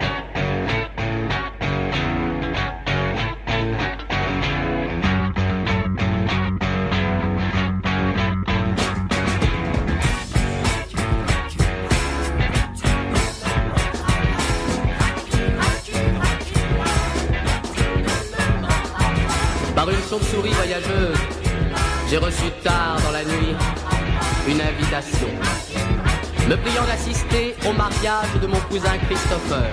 De 28.10 28.46
mon 28.48 28.58
cousin 28.68 28.98
Christopher. 29.06 29.70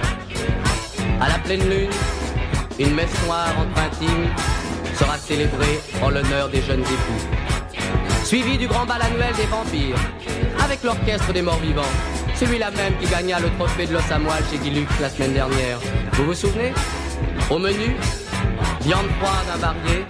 À 1.19 1.27
la 1.27 1.39
pleine 1.39 1.67
lune, 1.67 1.89
une 2.77 2.93
messe 2.93 3.11
noire 3.25 3.49
entre 3.57 3.81
intimes 3.81 4.29
sera 4.93 5.17
célébrée 5.17 5.79
en 6.03 6.09
l'honneur 6.11 6.47
des 6.49 6.61
jeunes 6.61 6.81
époux. 6.81 7.81
Suivi 8.23 8.59
du 8.59 8.67
grand 8.67 8.85
bal 8.85 9.01
annuel 9.01 9.33
des 9.35 9.47
vampires, 9.47 9.97
avec 10.63 10.83
l'orchestre 10.83 11.33
des 11.33 11.41
morts 11.41 11.57
vivants. 11.57 11.81
Celui-là 12.35 12.69
même 12.71 12.95
qui 13.01 13.07
gagna 13.07 13.39
le 13.39 13.49
trophée 13.57 13.87
de 13.87 13.93
l'os 13.93 14.11
à 14.11 14.19
moelle 14.19 14.43
chez 14.51 14.59
Guy 14.59 14.69
Lux 14.69 14.91
la 15.01 15.09
semaine 15.09 15.33
dernière. 15.33 15.79
Vous 16.13 16.25
vous 16.25 16.35
souvenez? 16.35 16.73
Au 17.49 17.57
menu, 17.57 17.95
viande 18.81 19.07
froide 19.19 19.47
invariée, 19.55 20.05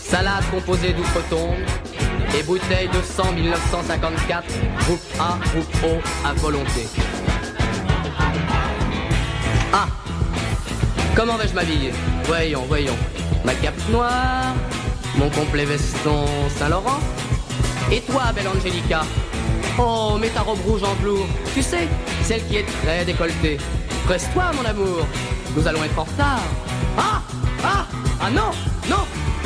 salade 0.00 0.44
composée 0.52 0.92
d'outre-tombe 0.92 1.58
et 2.38 2.44
bouteille 2.44 2.88
de 2.88 3.02
sang 3.02 3.32
1954, 3.32 4.44
groupe 4.84 5.00
A, 5.18 5.36
groupe 5.48 5.74
O, 5.82 6.00
à 6.24 6.32
volonté. 6.34 6.86
Ah 9.78 9.88
Comment 11.14 11.36
vais-je 11.36 11.52
m'habiller 11.52 11.92
Voyons, 12.24 12.64
voyons. 12.66 12.96
Ma 13.44 13.52
cape 13.54 13.78
noire, 13.90 14.54
mon 15.18 15.28
complet 15.28 15.66
veston 15.66 16.24
Saint-Laurent. 16.58 16.98
Et 17.92 18.00
toi, 18.00 18.32
belle 18.34 18.48
Angelica 18.48 19.02
Oh, 19.78 20.16
mets 20.18 20.30
ta 20.30 20.40
robe 20.40 20.60
rouge 20.66 20.82
en 20.82 20.94
velours. 20.94 21.26
Tu 21.54 21.62
sais, 21.62 21.88
celle 22.22 22.42
qui 22.46 22.56
est 22.56 22.66
très 22.82 23.04
décolletée. 23.04 23.58
Presse-toi, 24.06 24.44
mon 24.54 24.64
amour. 24.64 25.06
Nous 25.54 25.68
allons 25.68 25.84
être 25.84 25.98
en 25.98 26.04
retard. 26.04 26.40
Ah 26.96 27.20
Ah 27.62 27.86
Ah 28.18 28.30
non 28.30 28.52
Non 28.88 29.04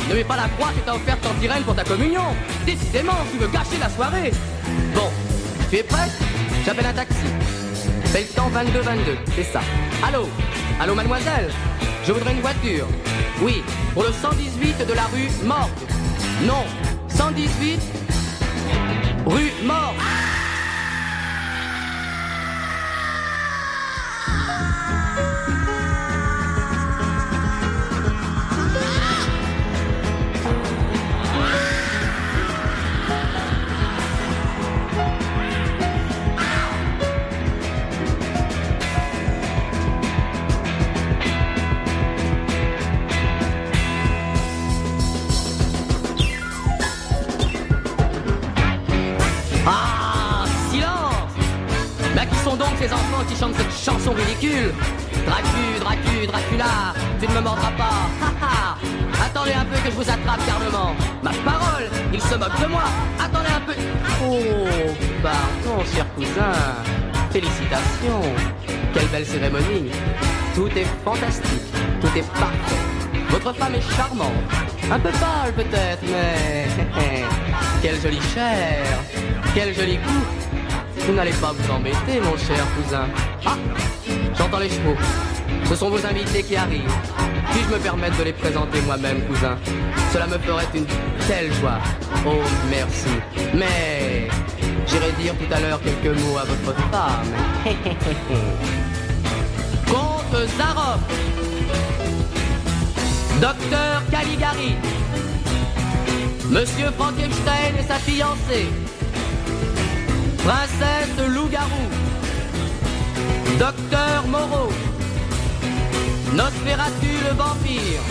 Ne 0.09 0.15
mets 0.15 0.23
pas 0.23 0.37
la 0.37 0.47
croix 0.47 0.69
que 0.69 0.79
t'as 0.85 0.95
offerte 0.95 1.25
en 1.25 1.41
sirène 1.41 1.63
pour 1.63 1.75
ta 1.75 1.83
communion. 1.83 2.23
Décidément, 2.65 3.17
tu 3.33 3.37
veux 3.37 3.49
gâcher 3.49 3.77
la 3.81 3.89
soirée. 3.89 4.31
Bon, 4.95 5.09
tu 5.69 5.75
es 5.77 5.83
prête? 5.83 6.17
J'appelle 6.65 6.85
un 6.85 6.93
taxi. 6.93 7.17
Fais 8.05 8.21
le 8.21 8.27
temps 8.27 8.49
22-22, 8.49 9.17
c'est 9.35 9.51
ça. 9.51 9.61
Allô 10.03 10.27
Allô, 10.79 10.95
mademoiselle 10.95 11.51
Je 12.05 12.11
voudrais 12.11 12.33
une 12.33 12.41
voiture. 12.41 12.87
Oui, 13.41 13.63
pour 13.93 14.03
le 14.03 14.11
118 14.11 14.87
de 14.87 14.93
la 14.93 15.03
rue 15.03 15.29
Morgue. 15.43 15.69
Non, 16.43 16.65
118 17.07 17.79
rue 19.27 19.51
Morgue. 19.63 19.95
Cher 65.93 66.05
cousin. 66.15 66.53
Félicitations. 67.31 68.21
Quelle 68.93 69.07
belle 69.07 69.25
cérémonie. 69.25 69.91
Tout 70.55 70.69
est 70.75 70.87
fantastique. 71.03 71.67
Tout 72.01 72.17
est 72.17 72.27
parfait. 72.33 72.81
Votre 73.29 73.53
femme 73.53 73.75
est 73.75 73.95
charmante. 73.95 74.31
Un 74.91 74.99
peu 74.99 75.09
pâle 75.09 75.53
peut-être, 75.55 76.03
mais... 76.03 76.67
Quelle 77.81 77.99
jolie 78.01 78.21
chair. 78.33 78.85
Quel 79.55 79.73
joli 79.73 79.97
cou. 79.97 81.01
Vous 81.07 81.13
n'allez 81.13 81.31
pas 81.31 81.53
vous 81.53 81.71
embêter, 81.71 82.19
mon 82.21 82.37
cher 82.37 82.63
cousin. 82.75 83.05
Ah 83.45 83.55
J'entends 84.37 84.59
les 84.59 84.69
chevaux. 84.69 84.95
Ce 85.69 85.75
sont 85.75 85.89
vos 85.89 86.05
invités 86.05 86.43
qui 86.43 86.55
arrivent. 86.55 86.93
Puis-je 87.51 87.73
me 87.73 87.79
permettre 87.79 88.17
de 88.17 88.23
les 88.23 88.33
présenter 88.33 88.81
moi-même, 88.81 89.21
cousin 89.21 89.57
Cela 90.11 90.27
me 90.27 90.37
ferait 90.37 90.67
une 90.75 90.85
telle 91.27 91.51
joie. 91.53 91.79
Oh, 92.25 92.41
merci. 92.69 93.09
Mais 93.53 94.10
dire 95.19 95.33
tout 95.37 95.53
à 95.53 95.59
l'heure 95.59 95.81
quelques 95.81 96.19
mots 96.19 96.37
à 96.37 96.45
votre 96.45 96.75
femme. 96.91 97.31
Comte 99.87 100.47
Zaroff. 100.57 101.01
Docteur 103.41 104.03
Caligari. 104.11 104.75
Monsieur 106.49 106.91
Frankenstein 106.97 107.75
et 107.79 107.83
sa 107.83 107.95
fiancée. 107.95 108.67
Princesse 110.43 111.29
Loup-Garou, 111.29 111.87
Docteur 113.59 114.25
Moreau, 114.27 114.71
Nosferatu 116.33 117.13
le 117.29 117.35
vampire, 117.35 118.01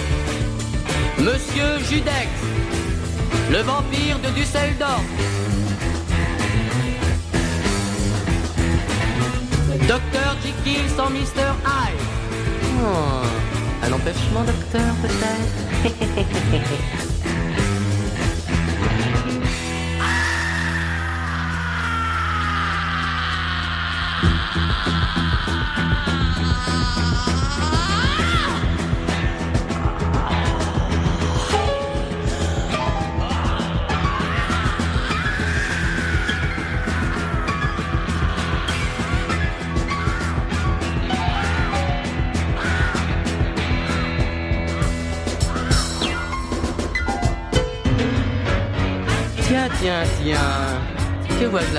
Monsieur 1.19 1.79
Judex, 1.89 2.29
le 3.51 3.63
vampire 3.63 4.21
de 4.21 4.29
Dusseldorf, 4.29 5.03
Docteur 9.91 10.37
Jekyll 10.41 10.89
sans 10.89 11.11
Mr. 11.11 11.51
Hyde. 11.67 11.99
Oh, 12.81 13.27
un 13.85 13.93
empêchement, 13.93 14.45
docteur, 14.45 14.95
peut-être? 15.03 15.91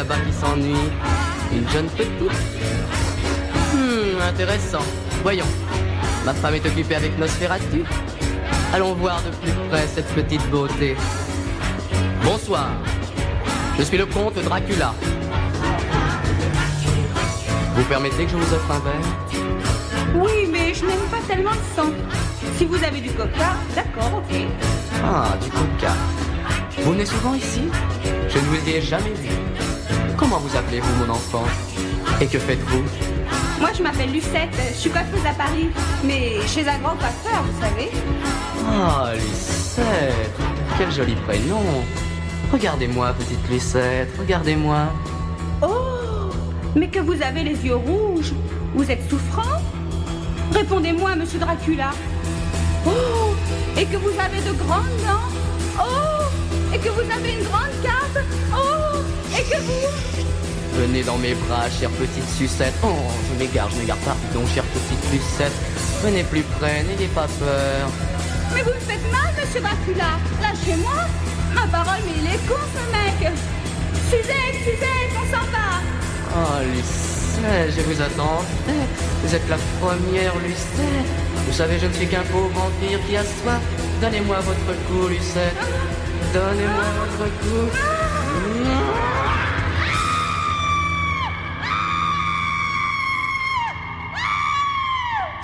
là-bas 0.01 0.15
qui 0.25 0.33
s'ennuie 0.33 0.89
Une 1.53 1.69
jeune 1.69 1.87
petite 1.89 2.11
Hmm, 3.73 4.19
intéressant. 4.29 4.85
Voyons. 5.21 5.45
Ma 6.25 6.33
femme 6.33 6.55
est 6.55 6.65
occupée 6.65 6.95
avec 6.95 7.17
Nosferatu. 7.19 7.83
Allons 8.73 8.93
voir 8.95 9.21
de 9.21 9.29
plus 9.29 9.53
près 9.69 9.85
cette 9.87 10.07
petite 10.07 10.45
beauté. 10.49 10.95
Bonsoir. 12.23 12.69
Je 13.77 13.83
suis 13.83 13.97
le 13.97 14.07
comte 14.07 14.35
Dracula. 14.43 14.93
Vous 17.75 17.83
permettez 17.83 18.25
que 18.25 18.31
je 18.31 18.37
vous 18.37 18.53
offre 18.53 18.71
un 18.71 18.79
verre? 18.79 19.07
Oui, 20.15 20.49
mais 20.51 20.73
je 20.73 20.83
n'aime 20.85 21.07
pas 21.11 21.21
tellement 21.27 21.51
le 21.51 21.75
sang. 21.75 21.91
Si 22.57 22.65
vous 22.65 22.83
avez 22.83 23.01
du 23.01 23.11
coca, 23.11 23.55
d'accord, 23.75 24.11
ok. 24.17 24.35
Ah, 25.03 25.37
du 25.41 25.49
coca. 25.49 25.93
Vous 26.83 26.91
venez 26.91 27.05
souvent 27.05 27.35
ici? 27.35 27.63
Je 28.29 28.37
ne 28.39 28.43
vous 28.45 28.67
y 28.67 28.73
ai 28.73 28.81
jamais 28.81 29.13
vu. 29.13 29.40
Comment 30.31 30.47
vous 30.47 30.55
appelez-vous, 30.55 31.05
mon 31.05 31.11
enfant 31.11 31.43
Et 32.21 32.25
que 32.25 32.39
faites-vous 32.39 32.83
Moi, 33.59 33.69
je 33.77 33.83
m'appelle 33.83 34.13
Lucette, 34.13 34.55
je 34.69 34.77
suis 34.77 34.89
coiffeuse 34.89 35.25
à 35.25 35.33
Paris, 35.33 35.69
mais 36.05 36.35
chez 36.47 36.65
un 36.69 36.77
grand 36.77 36.95
coiffeur, 36.95 37.43
vous 37.43 37.61
savez. 37.61 37.91
Ah, 38.65 39.11
Lucette 39.13 40.31
Quel 40.77 40.89
joli 40.89 41.15
prénom 41.15 41.83
Regardez-moi, 42.49 43.11
petite 43.19 43.45
Lucette, 43.49 44.07
regardez-moi. 44.17 44.85
Oh, 45.61 46.29
mais 46.77 46.87
que 46.87 46.99
vous 46.99 47.21
avez 47.21 47.43
les 47.43 47.65
yeux 47.65 47.75
rouges. 47.75 48.31
Vous 48.73 48.89
êtes 48.89 49.09
souffrant 49.09 49.59
Répondez-moi, 50.53 51.17
monsieur 51.17 51.39
Dracula. 51.39 51.91
Oh, 52.85 53.35
et 53.77 53.83
que 53.83 53.97
vous 53.97 54.17
avez 54.17 54.39
de 54.49 54.53
grandes 54.53 54.97
dents. 55.05 55.77
Oh, 55.77 56.73
et 56.73 56.77
que 56.77 56.87
vous 56.87 57.01
avez 57.01 57.33
une 57.33 57.43
grande 57.43 57.75
cape. 57.83 58.23
Oh, 58.53 58.97
et 59.37 59.43
que 59.43 59.57
vous... 59.61 60.10
Venez 60.73 61.03
dans 61.03 61.17
mes 61.17 61.33
bras, 61.33 61.69
chère 61.69 61.89
petite 61.91 62.29
sucette. 62.37 62.73
Oh, 62.83 62.87
je 63.27 63.39
m'égare, 63.39 63.69
je 63.71 63.77
m'égare 63.77 63.97
pas. 63.97 64.15
Donc, 64.33 64.47
chère 64.53 64.63
petite 64.63 65.11
Lucette, 65.11 65.51
venez 66.03 66.23
plus 66.23 66.43
près, 66.43 66.83
n'ayez 66.83 67.07
pas 67.07 67.27
peur. 67.39 67.89
Mais 68.53 68.61
vous 68.61 68.71
me 68.71 68.79
faites 68.79 69.11
mal, 69.11 69.33
monsieur 69.39 69.61
Dracula. 69.61 70.17
Lâchez-moi. 70.41 70.93
Ma 71.53 71.67
parole, 71.67 71.99
mais 72.05 72.13
il 72.17 72.27
est 72.33 72.47
con, 72.47 72.55
ce 72.73 72.81
mec. 72.91 73.31
Suzette, 74.09 74.57
Suzette, 74.63 75.13
on 75.15 75.25
s'en 75.31 75.45
va. 75.51 75.69
Oh, 76.33 76.63
Lucette, 76.73 77.75
je 77.75 77.81
vous 77.81 78.01
attendais. 78.01 78.85
Vous 79.23 79.35
êtes 79.35 79.49
la 79.49 79.57
première 79.79 80.35
Lucette. 80.39 81.07
Vous 81.47 81.53
savez, 81.53 81.77
je 81.79 81.87
ne 81.87 81.93
suis 81.93 82.07
qu'un 82.07 82.23
pauvre 82.31 82.49
vampire 82.49 82.99
qui 83.07 83.17
a 83.17 83.23
soif. 83.23 83.61
Donnez-moi 84.01 84.37
votre 84.39 84.73
cou, 84.87 85.07
Lucette. 85.09 85.55
Donnez-moi 86.33 86.85
votre 86.99 87.29
cou. 87.39 88.00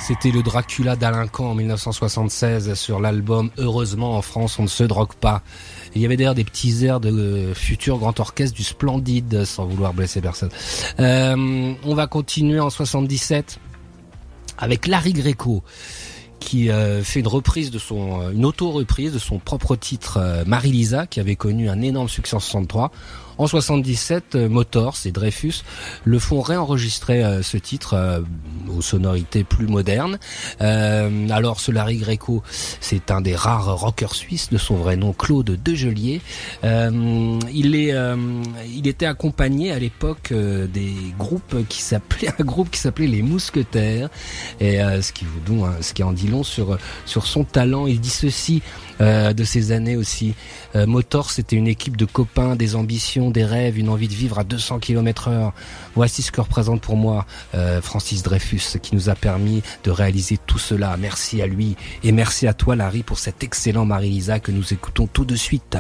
C'était 0.08 0.32
le 0.32 0.42
Dracula 0.42 0.96
Camp 1.30 1.52
en 1.52 1.54
1976 1.54 2.76
sur 2.76 3.02
l'album 3.02 3.52
Heureusement 3.58 4.16
en 4.16 4.22
France 4.22 4.58
on 4.58 4.64
ne 4.64 4.70
se 4.70 4.86
drogue 4.86 5.16
pas. 5.16 5.42
Il 5.96 6.02
y 6.02 6.06
avait 6.06 6.16
d'ailleurs 6.16 6.34
des 6.34 6.46
petits 6.46 6.86
airs 6.86 7.02
de 7.02 7.12
euh, 7.12 7.54
futur 7.54 7.98
grand 7.98 8.18
orchestre 8.22 8.56
du 8.56 8.64
Splendide 8.64 9.44
sans 9.44 9.66
vouloir 9.66 9.94
blesser 9.94 10.22
personne. 10.22 10.50
Euh, 11.02 11.74
on 11.84 11.94
va 11.94 12.08
continuer 12.08 12.62
en 12.62 12.70
77 12.70 13.60
avec 14.58 14.88
Larry 14.88 15.12
Greco 15.12 15.62
qui 16.40 16.70
euh, 16.70 17.04
fait 17.04 17.20
une 17.20 17.28
reprise 17.28 17.72
de 17.72 17.80
son 17.80 18.32
une 18.32 18.46
auto-reprise 18.46 19.12
de 19.12 19.20
son 19.20 19.40
propre 19.40 19.76
titre 19.76 20.20
euh, 20.22 20.46
Marie-Lisa 20.46 21.06
qui 21.06 21.20
avait 21.20 21.36
connu 21.36 21.70
un 21.70 21.82
énorme 21.82 22.08
succès 22.08 22.38
en 22.38 22.40
63. 22.40 22.92
En 23.38 23.46
77, 23.46 24.36
euh, 24.36 24.50
Motors 24.50 24.98
et 25.06 25.12
Dreyfus 25.12 25.64
le 26.06 26.20
font 26.20 26.42
réenregistrer 26.42 27.24
euh, 27.24 27.44
ce 27.44 27.58
titre 27.58 27.94
euh, 27.94 28.22
aux 28.76 28.82
sonorités 28.82 29.44
plus 29.44 29.68
modernes. 29.68 30.18
Euh, 30.62 31.30
alors 31.30 31.60
Larry 31.72 31.98
Greco, 31.98 32.42
c'est 32.82 33.12
un 33.12 33.22
des 33.22 33.36
rares 33.36 33.78
rockers 33.78 34.16
suisses 34.16 34.50
de 34.50 34.58
son 34.58 34.76
vrai 34.76 34.96
nom 34.96 35.14
Claude 35.14 35.58
Degelier. 35.64 36.22
Euh, 36.64 37.40
il 37.54 37.76
est 37.76 37.94
il 38.74 38.88
était 38.88 39.06
accompagné 39.06 39.72
à 39.72 39.80
l'époque 39.80 40.34
des 40.34 40.94
groupes 41.18 41.68
qui 41.68 41.82
s'appelaient 41.82 42.30
un 42.40 42.44
groupe 42.44 42.70
qui 42.72 42.80
s'appelait 42.80 43.08
les 43.08 43.22
Mousquetaires 43.22 44.10
et 44.60 44.78
ce 45.02 45.12
qui 45.12 45.26
vous 45.46 45.66
hein, 45.66 45.76
en 46.04 46.12
dit 46.12 46.28
long 46.28 46.44
sur 46.44 46.78
sur 47.06 47.26
son 47.26 47.44
talent. 47.44 47.88
Il 47.88 48.00
dit 48.00 48.10
ceci 48.10 48.62
euh, 49.02 49.34
de 49.34 49.44
ces 49.44 49.72
années 49.72 49.96
aussi. 49.96 50.34
Euh, 50.76 50.86
Motors, 50.88 51.32
c'était 51.32 51.56
une 51.56 51.68
équipe 51.68 51.98
de 51.98 52.06
copains, 52.06 52.56
des 52.56 52.76
ambitions, 52.76 53.30
des 53.30 53.46
rêves, 53.46 53.78
une 53.78 53.90
envie 53.90 54.08
de 54.08 54.14
vivre 54.14 54.40
à 54.40 54.44
200 54.44 54.80
km 54.80 55.28
heure. 55.30 55.54
Voici 55.96 56.22
ce 56.22 56.32
que 56.32 56.42
représente 56.42 56.82
pour 56.82 56.98
moi 56.98 57.26
euh, 57.56 57.82
Francis 57.82 58.24
Dreyfus, 58.24 58.80
qui 58.82 58.96
nous 58.96 59.10
a 59.10 59.16
permis 59.16 59.62
de 59.84 59.92
réaliser 59.92 60.38
tout 60.38 60.60
cela. 60.60 60.96
Merci 60.98 61.42
à 61.42 61.48
lui 61.48 61.76
et 62.04 62.12
merci 62.12 62.48
à 62.48 62.54
toi, 62.54 62.76
Larry, 62.76 63.04
pour 63.04 63.20
cet 63.20 63.44
excellent 63.44 63.86
Marie-Lisa 63.86 64.40
que 64.40 64.52
nous 64.52 64.74
écoutons 64.74 65.08
tout 65.08 65.26
de 65.26 65.36
suite. 65.36 65.78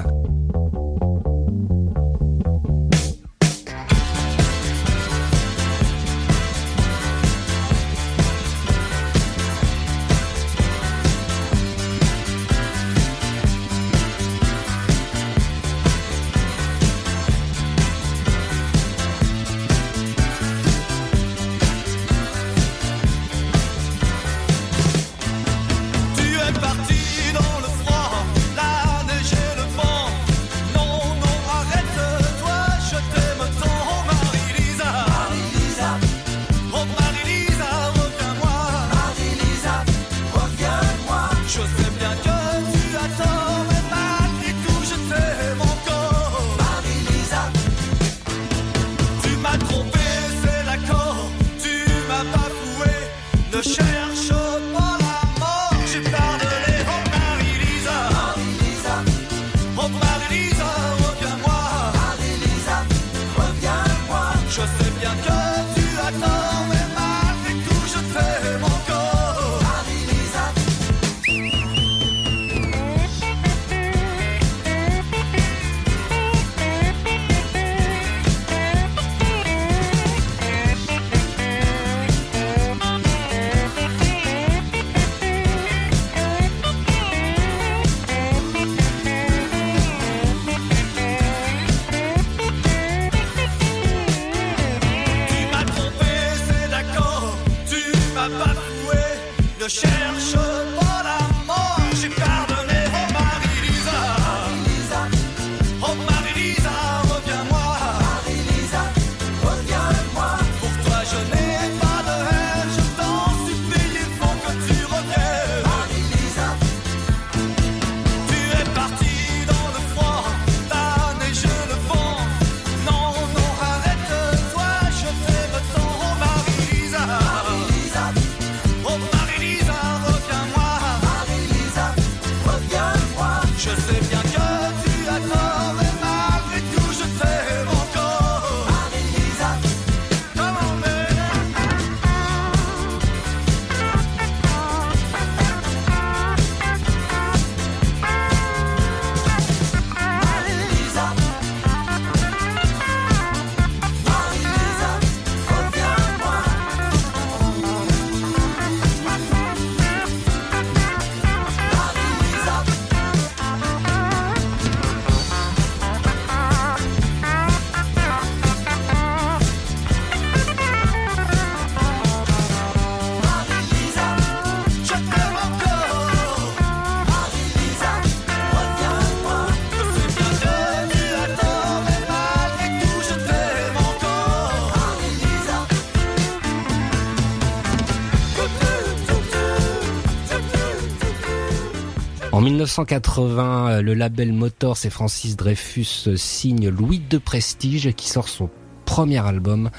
1980, 192.68 193.70
euh, 193.70 193.82
le 193.82 193.94
label 193.94 194.34
Motors 194.34 194.78
et 194.84 194.90
Francis 194.90 195.38
Dreyfus 195.38 196.18
signent 196.18 196.70
Louis 196.70 197.00
de 197.00 197.18
Prestige 197.18 197.94
qui 197.94 198.10
sort 198.10 198.28
son 198.28 198.50
premier 198.84 199.26
album, 199.26 199.70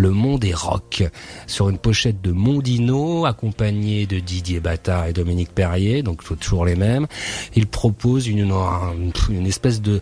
Le 0.00 0.10
Monde 0.10 0.44
est 0.44 0.54
Rock, 0.54 1.02
sur 1.48 1.68
une 1.68 1.76
pochette 1.76 2.22
de 2.22 2.30
Mondino, 2.30 3.26
accompagné 3.26 4.06
de 4.06 4.20
Didier 4.20 4.60
Bata 4.60 5.08
et 5.10 5.12
Dominique 5.12 5.50
Perrier, 5.52 6.04
donc 6.04 6.22
toujours 6.38 6.64
les 6.64 6.76
mêmes. 6.76 7.08
Il 7.56 7.66
propose 7.66 8.28
une, 8.28 8.52
un- 8.52 8.92
une 9.28 9.46
espèce 9.46 9.82
de, 9.82 10.00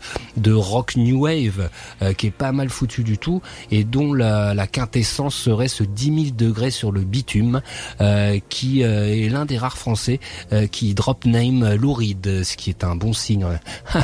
rock 0.52 0.96
new 0.96 1.22
wave 1.22 1.70
euh, 2.02 2.12
qui 2.12 2.26
est 2.26 2.30
pas 2.30 2.52
mal 2.52 2.68
foutu 2.68 3.04
du 3.04 3.16
tout 3.16 3.40
et 3.70 3.84
dont 3.84 4.12
la, 4.12 4.66
quintessence 4.66 5.34
serait 5.34 5.68
ce 5.68 5.82
10 5.82 6.04
000 6.04 6.36
degrés 6.36 6.70
sur 6.70 6.92
le 6.92 7.00
bitume, 7.00 7.62
euh, 8.02 8.38
qui 8.50 8.82
euh, 8.82 9.06
est 9.06 9.30
l'un 9.30 9.46
des 9.46 9.56
rares 9.56 9.78
français 9.78 10.20
euh, 10.52 10.66
qui 10.66 10.92
drop 10.92 11.24
name 11.24 11.72
Louride, 11.74 12.44
ce 12.44 12.54
qui 12.58 12.68
est 12.68 12.84
un 12.84 12.96
bon 12.96 13.14
signe. 13.14 13.46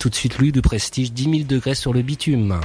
Tout 0.00 0.08
de 0.08 0.14
suite, 0.16 0.38
lui, 0.38 0.50
de 0.50 0.60
prestige, 0.60 1.12
10 1.12 1.22
000 1.22 1.34
degrés 1.44 1.76
sur 1.76 1.92
le 1.92 2.02
bitume. 2.02 2.58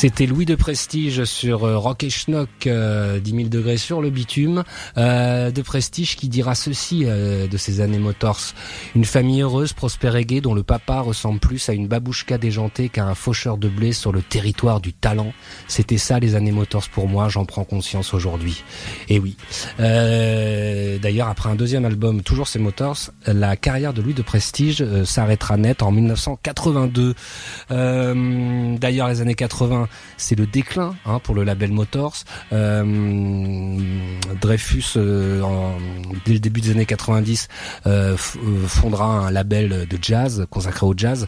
C'était 0.00 0.24
Louis 0.24 0.46
de 0.46 0.54
Prestige 0.54 1.24
sur 1.24 1.64
euh, 1.64 1.76
Rock 1.76 2.04
et 2.04 2.08
Schnock, 2.08 2.48
euh, 2.66 3.20
10 3.20 3.30
000 3.32 3.48
degrés 3.50 3.76
sur 3.76 4.00
le 4.00 4.08
bitume. 4.08 4.64
Euh, 4.96 5.50
de 5.50 5.60
Prestige 5.60 6.16
qui 6.16 6.30
dira 6.30 6.54
ceci 6.54 7.02
euh, 7.04 7.46
de 7.46 7.56
ces 7.58 7.82
années 7.82 7.98
Motors. 7.98 8.54
Une 8.94 9.04
famille 9.04 9.42
heureuse, 9.42 9.74
prospère 9.74 10.16
et 10.16 10.24
gaie, 10.24 10.40
dont 10.40 10.54
le 10.54 10.62
papa 10.62 11.00
ressemble 11.00 11.38
plus 11.38 11.68
à 11.68 11.74
une 11.74 11.86
babouchka 11.86 12.38
déjantée 12.38 12.88
qu'à 12.88 13.04
un 13.04 13.14
faucheur 13.14 13.58
de 13.58 13.68
blé 13.68 13.92
sur 13.92 14.10
le 14.10 14.22
territoire 14.22 14.80
du 14.80 14.94
talent. 14.94 15.34
C'était 15.68 15.98
ça 15.98 16.18
les 16.18 16.34
années 16.34 16.50
Motors 16.50 16.88
pour 16.88 17.06
moi, 17.06 17.28
j'en 17.28 17.44
prends 17.44 17.64
conscience 17.64 18.14
aujourd'hui. 18.14 18.64
Et 19.10 19.18
oui. 19.18 19.36
Euh, 19.80 20.96
D'ailleurs, 20.98 21.28
après 21.28 21.50
un 21.50 21.56
deuxième 21.56 21.84
album, 21.84 22.22
toujours 22.22 22.48
ces 22.48 22.58
Motors, 22.58 23.10
la 23.26 23.54
carrière 23.54 23.92
de 23.92 24.00
Louis 24.00 24.14
de 24.14 24.22
Prestige 24.22 24.80
euh, 24.80 25.04
s'arrêtera 25.04 25.58
net 25.58 25.82
en 25.82 25.92
1982. 25.92 27.14
Euh, 27.70 28.76
D'ailleurs, 28.78 29.08
les 29.08 29.20
années 29.20 29.34
80, 29.34 29.88
c'est 30.16 30.38
le 30.38 30.46
déclin 30.46 30.94
hein, 31.06 31.18
pour 31.18 31.34
le 31.34 31.44
label 31.44 31.72
Motors. 31.72 32.24
Euh, 32.52 33.78
Dreyfus, 34.40 34.94
euh, 34.96 35.42
dès 36.24 36.34
le 36.34 36.38
début 36.38 36.60
des 36.60 36.70
années 36.70 36.86
90, 36.86 37.48
euh, 37.86 38.16
fondera 38.16 39.06
un 39.06 39.30
label 39.30 39.86
de 39.88 39.98
jazz 40.00 40.46
consacré 40.50 40.86
au 40.86 40.94
jazz, 40.96 41.26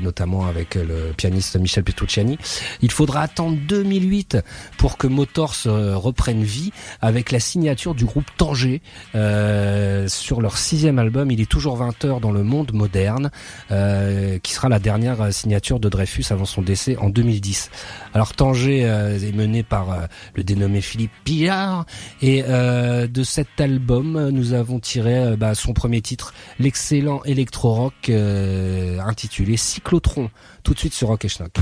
notamment 0.00 0.46
avec 0.46 0.74
le 0.74 1.12
pianiste 1.16 1.56
Michel 1.56 1.84
Petrucciani. 1.84 2.38
Il 2.82 2.90
faudra 2.90 3.22
attendre 3.22 3.58
2008 3.68 4.38
pour 4.76 4.98
que 4.98 5.06
Motors 5.06 5.56
reprenne 5.64 6.42
vie 6.42 6.72
avec 7.00 7.32
la 7.32 7.40
signature 7.40 7.94
du 7.94 8.04
groupe 8.04 8.26
Tanger 8.36 8.82
sur 9.12 10.40
leur 10.40 10.56
sixième 10.56 10.98
album. 10.98 11.30
Il 11.30 11.40
est 11.40 11.50
toujours 11.50 11.76
20 11.76 12.04
heures 12.04 12.20
dans 12.20 12.32
le 12.32 12.42
monde 12.42 12.72
moderne, 12.72 13.30
qui 13.68 14.52
sera 14.52 14.68
la 14.68 14.78
dernière 14.78 15.32
signature 15.32 15.80
de 15.80 15.88
Dreyfus 15.88 16.24
avant 16.30 16.44
son 16.44 16.62
décès 16.62 16.96
en 16.96 17.08
2010. 17.08 17.70
Alors 18.14 18.34
Tanger 18.34 18.84
euh, 18.84 19.18
est 19.18 19.32
mené 19.32 19.62
par 19.62 19.90
euh, 19.90 20.06
le 20.34 20.44
dénommé 20.44 20.80
Philippe 20.80 21.12
Pillard 21.24 21.86
et 22.22 22.44
euh, 22.48 23.06
de 23.06 23.22
cet 23.22 23.60
album 23.60 24.30
nous 24.30 24.52
avons 24.52 24.80
tiré 24.80 25.36
bah, 25.36 25.54
son 25.54 25.72
premier 25.72 26.00
titre, 26.00 26.34
l'excellent 26.58 27.22
électro-rock 27.24 28.10
intitulé 28.10 29.56
Cyclotron, 29.56 30.30
tout 30.62 30.74
de 30.74 30.78
suite 30.78 30.94
sur 30.94 31.08
Rock 31.08 31.24
et 31.24 31.28
Schnock. 31.28 31.52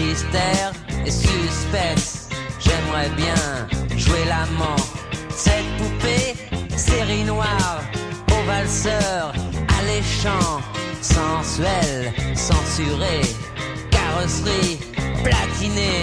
Mystère 0.00 0.72
et 1.04 1.10
suspense, 1.10 2.28
j'aimerais 2.58 3.10
bien 3.16 3.68
jouer 3.98 4.24
l'amant. 4.26 4.76
Cette 5.28 5.66
poupée, 5.76 6.34
série 6.76 7.24
noire, 7.24 7.82
au 8.32 8.46
valseur, 8.46 9.34
alléchant, 9.78 10.62
sensuel, 11.02 12.14
censuré, 12.34 13.20
carrosserie, 13.90 14.78
platinée. 15.22 16.00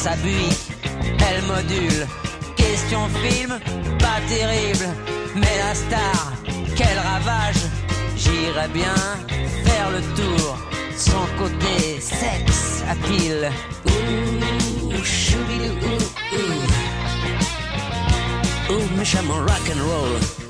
sa 0.00 0.16
buick, 0.16 0.56
elle 1.28 1.42
module. 1.44 2.06
Question 2.56 3.02
film, 3.22 3.52
pas 3.98 4.20
terrible, 4.28 4.88
mais 5.34 5.56
la 5.62 5.74
star, 5.74 6.32
quel 6.74 6.98
ravage, 6.98 7.62
j'irais 8.16 8.68
bien 8.72 8.94
faire 9.66 9.90
le 9.90 10.00
tour, 10.18 10.56
son 10.96 11.22
côté 11.38 12.00
sexe 12.00 12.82
à 12.88 12.94
pile. 13.06 13.50
Ouh, 13.86 15.04
choubidou, 15.04 15.74
ouh, 15.86 16.36
ouh. 16.36 16.72
Ouh, 18.72 18.88
méchamment 18.96 19.40
rock'n'roll. 19.48 20.49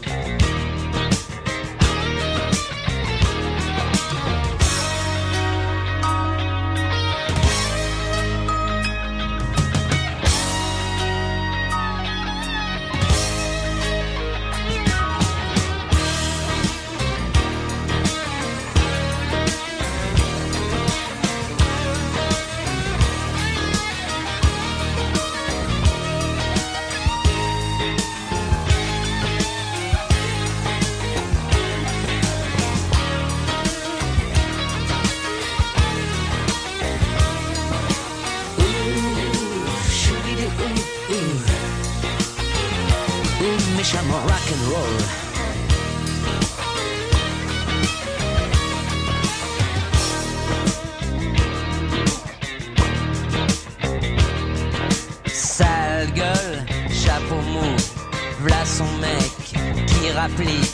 Rapplique 60.21 60.73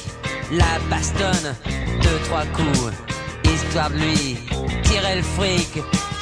la 0.51 0.78
bastonne, 0.90 1.55
deux, 2.03 2.18
trois 2.24 2.47
coups, 2.57 2.92
histoire 3.44 3.90
de 3.90 3.97
lui 3.97 4.38
tirer 4.82 5.16
le 5.16 5.22
fric. 5.22 5.72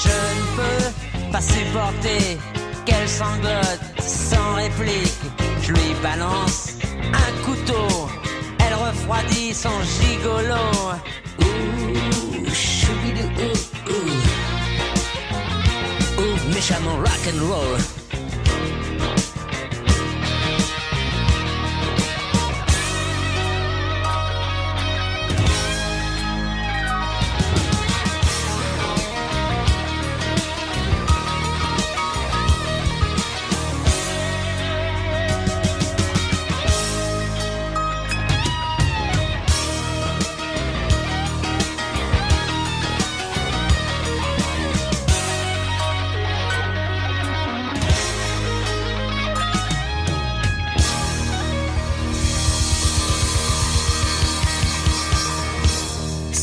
Je 0.05 0.18
ne 0.37 0.45
peux 0.57 0.87
pas 1.33 1.41
supporter 1.41 2.39
qu'elle 2.85 3.09
sanglote 3.09 3.85
sans 4.01 4.55
réplique. 4.55 5.25
Je 5.62 5.72
lui 5.72 5.95
balance 6.03 6.77
un 7.25 7.31
couteau, 7.47 7.89
elle 8.59 8.75
refroidit 8.75 9.55
son 9.55 9.77
gigolo. 9.97 10.64
Ouh, 11.41 12.47
choubidou, 12.53 13.29
ouh, 13.47 13.91
ouh. 13.91 14.14
Ouh, 16.20 16.37
méchamment 16.55 16.99
rock'n'roll. 17.07 18.04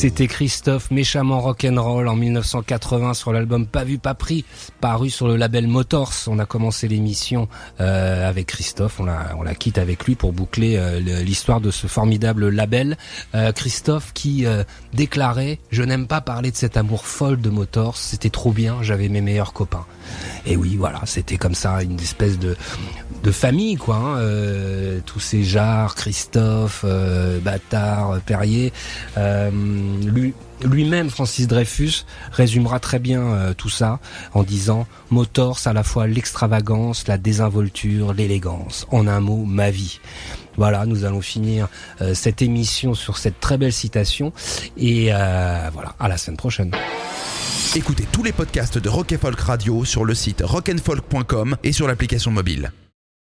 C'était 0.02 0.26
Christophe 0.26 0.90
méchamment 0.90 1.38
rock'n'roll 1.38 2.08
en 2.08 2.16
1980 2.16 3.14
sur 3.14 3.32
l'album 3.32 3.68
Pas 3.68 3.84
vu 3.84 3.98
pas 3.98 4.14
pris, 4.14 4.44
paru 4.80 5.10
sur 5.10 5.28
le 5.28 5.36
label 5.36 5.68
Motors. 5.68 6.12
On 6.26 6.40
a 6.40 6.44
commencé 6.44 6.88
l'émission 6.88 7.46
euh, 7.80 8.28
avec 8.28 8.48
Christophe, 8.48 8.98
on 8.98 9.04
la, 9.04 9.54
quitte 9.54 9.78
avec 9.78 10.04
lui 10.04 10.16
pour 10.16 10.32
boucler 10.32 10.74
euh, 10.76 10.98
l'histoire 10.98 11.60
de 11.60 11.70
ce 11.70 11.86
formidable 11.86 12.48
label. 12.48 12.98
Euh, 13.36 13.52
Christophe 13.52 14.12
qui 14.12 14.44
déclarait 14.92 15.60
«Je 15.70 15.84
n'aime 15.84 16.08
pas 16.08 16.20
parler 16.20 16.50
de 16.50 16.56
cet 16.56 16.76
amour 16.76 17.06
folle 17.06 17.40
de 17.40 17.50
Motors, 17.50 17.96
c'était 17.96 18.28
trop 18.28 18.50
bien, 18.50 18.82
j'avais 18.82 19.08
mes 19.08 19.20
meilleurs 19.20 19.52
copains». 19.52 19.86
Et 20.46 20.56
oui, 20.56 20.74
voilà, 20.74 21.02
c'était 21.04 21.36
comme 21.36 21.54
ça 21.54 21.80
une 21.80 22.00
espèce 22.00 22.40
de 22.40 22.56
de 23.22 23.30
famille 23.30 23.76
quoi. 23.76 23.96
hein, 23.96 24.16
euh, 24.18 25.00
tous 25.04 25.20
ces 25.20 25.44
jarres, 25.44 25.94
Christophe, 25.94 26.84
euh, 26.84 27.38
Bâtard, 27.40 28.20
Perrier, 28.20 28.72
euh, 29.16 29.50
lui 30.04 30.34
lui-même, 30.64 31.10
Francis 31.10 31.48
Dreyfus, 31.48 32.04
résumera 32.30 32.78
très 32.78 32.98
bien 32.98 33.22
euh, 33.22 33.54
tout 33.54 33.68
ça 33.68 33.98
en 34.32 34.42
disant 34.42 34.86
Motors 35.10 35.58
à 35.64 35.72
la 35.72 35.82
fois 35.82 36.06
l'extravagance, 36.06 37.08
la 37.08 37.18
désinvolture, 37.18 38.12
l'élégance. 38.14 38.86
En 38.90 39.06
un 39.06 39.20
mot, 39.20 39.44
ma 39.44 39.70
vie. 39.70 40.00
Voilà, 40.56 40.86
nous 40.86 41.04
allons 41.04 41.20
finir 41.20 41.68
euh, 42.00 42.14
cette 42.14 42.42
émission 42.42 42.94
sur 42.94 43.18
cette 43.18 43.40
très 43.40 43.58
belle 43.58 43.72
citation 43.72 44.32
et 44.76 45.08
euh, 45.12 45.70
voilà, 45.72 45.94
à 45.98 46.08
la 46.08 46.16
semaine 46.16 46.36
prochaine. 46.36 46.70
Écoutez 47.74 48.06
tous 48.12 48.22
les 48.22 48.32
podcasts 48.32 48.78
de 48.78 48.88
Rock 48.88 49.14
Folk 49.20 49.40
Radio 49.40 49.84
sur 49.84 50.04
le 50.04 50.14
site 50.14 50.42
rockandfolk.com 50.44 51.56
et 51.64 51.72
sur 51.72 51.88
l'application 51.88 52.30
mobile. 52.30 52.70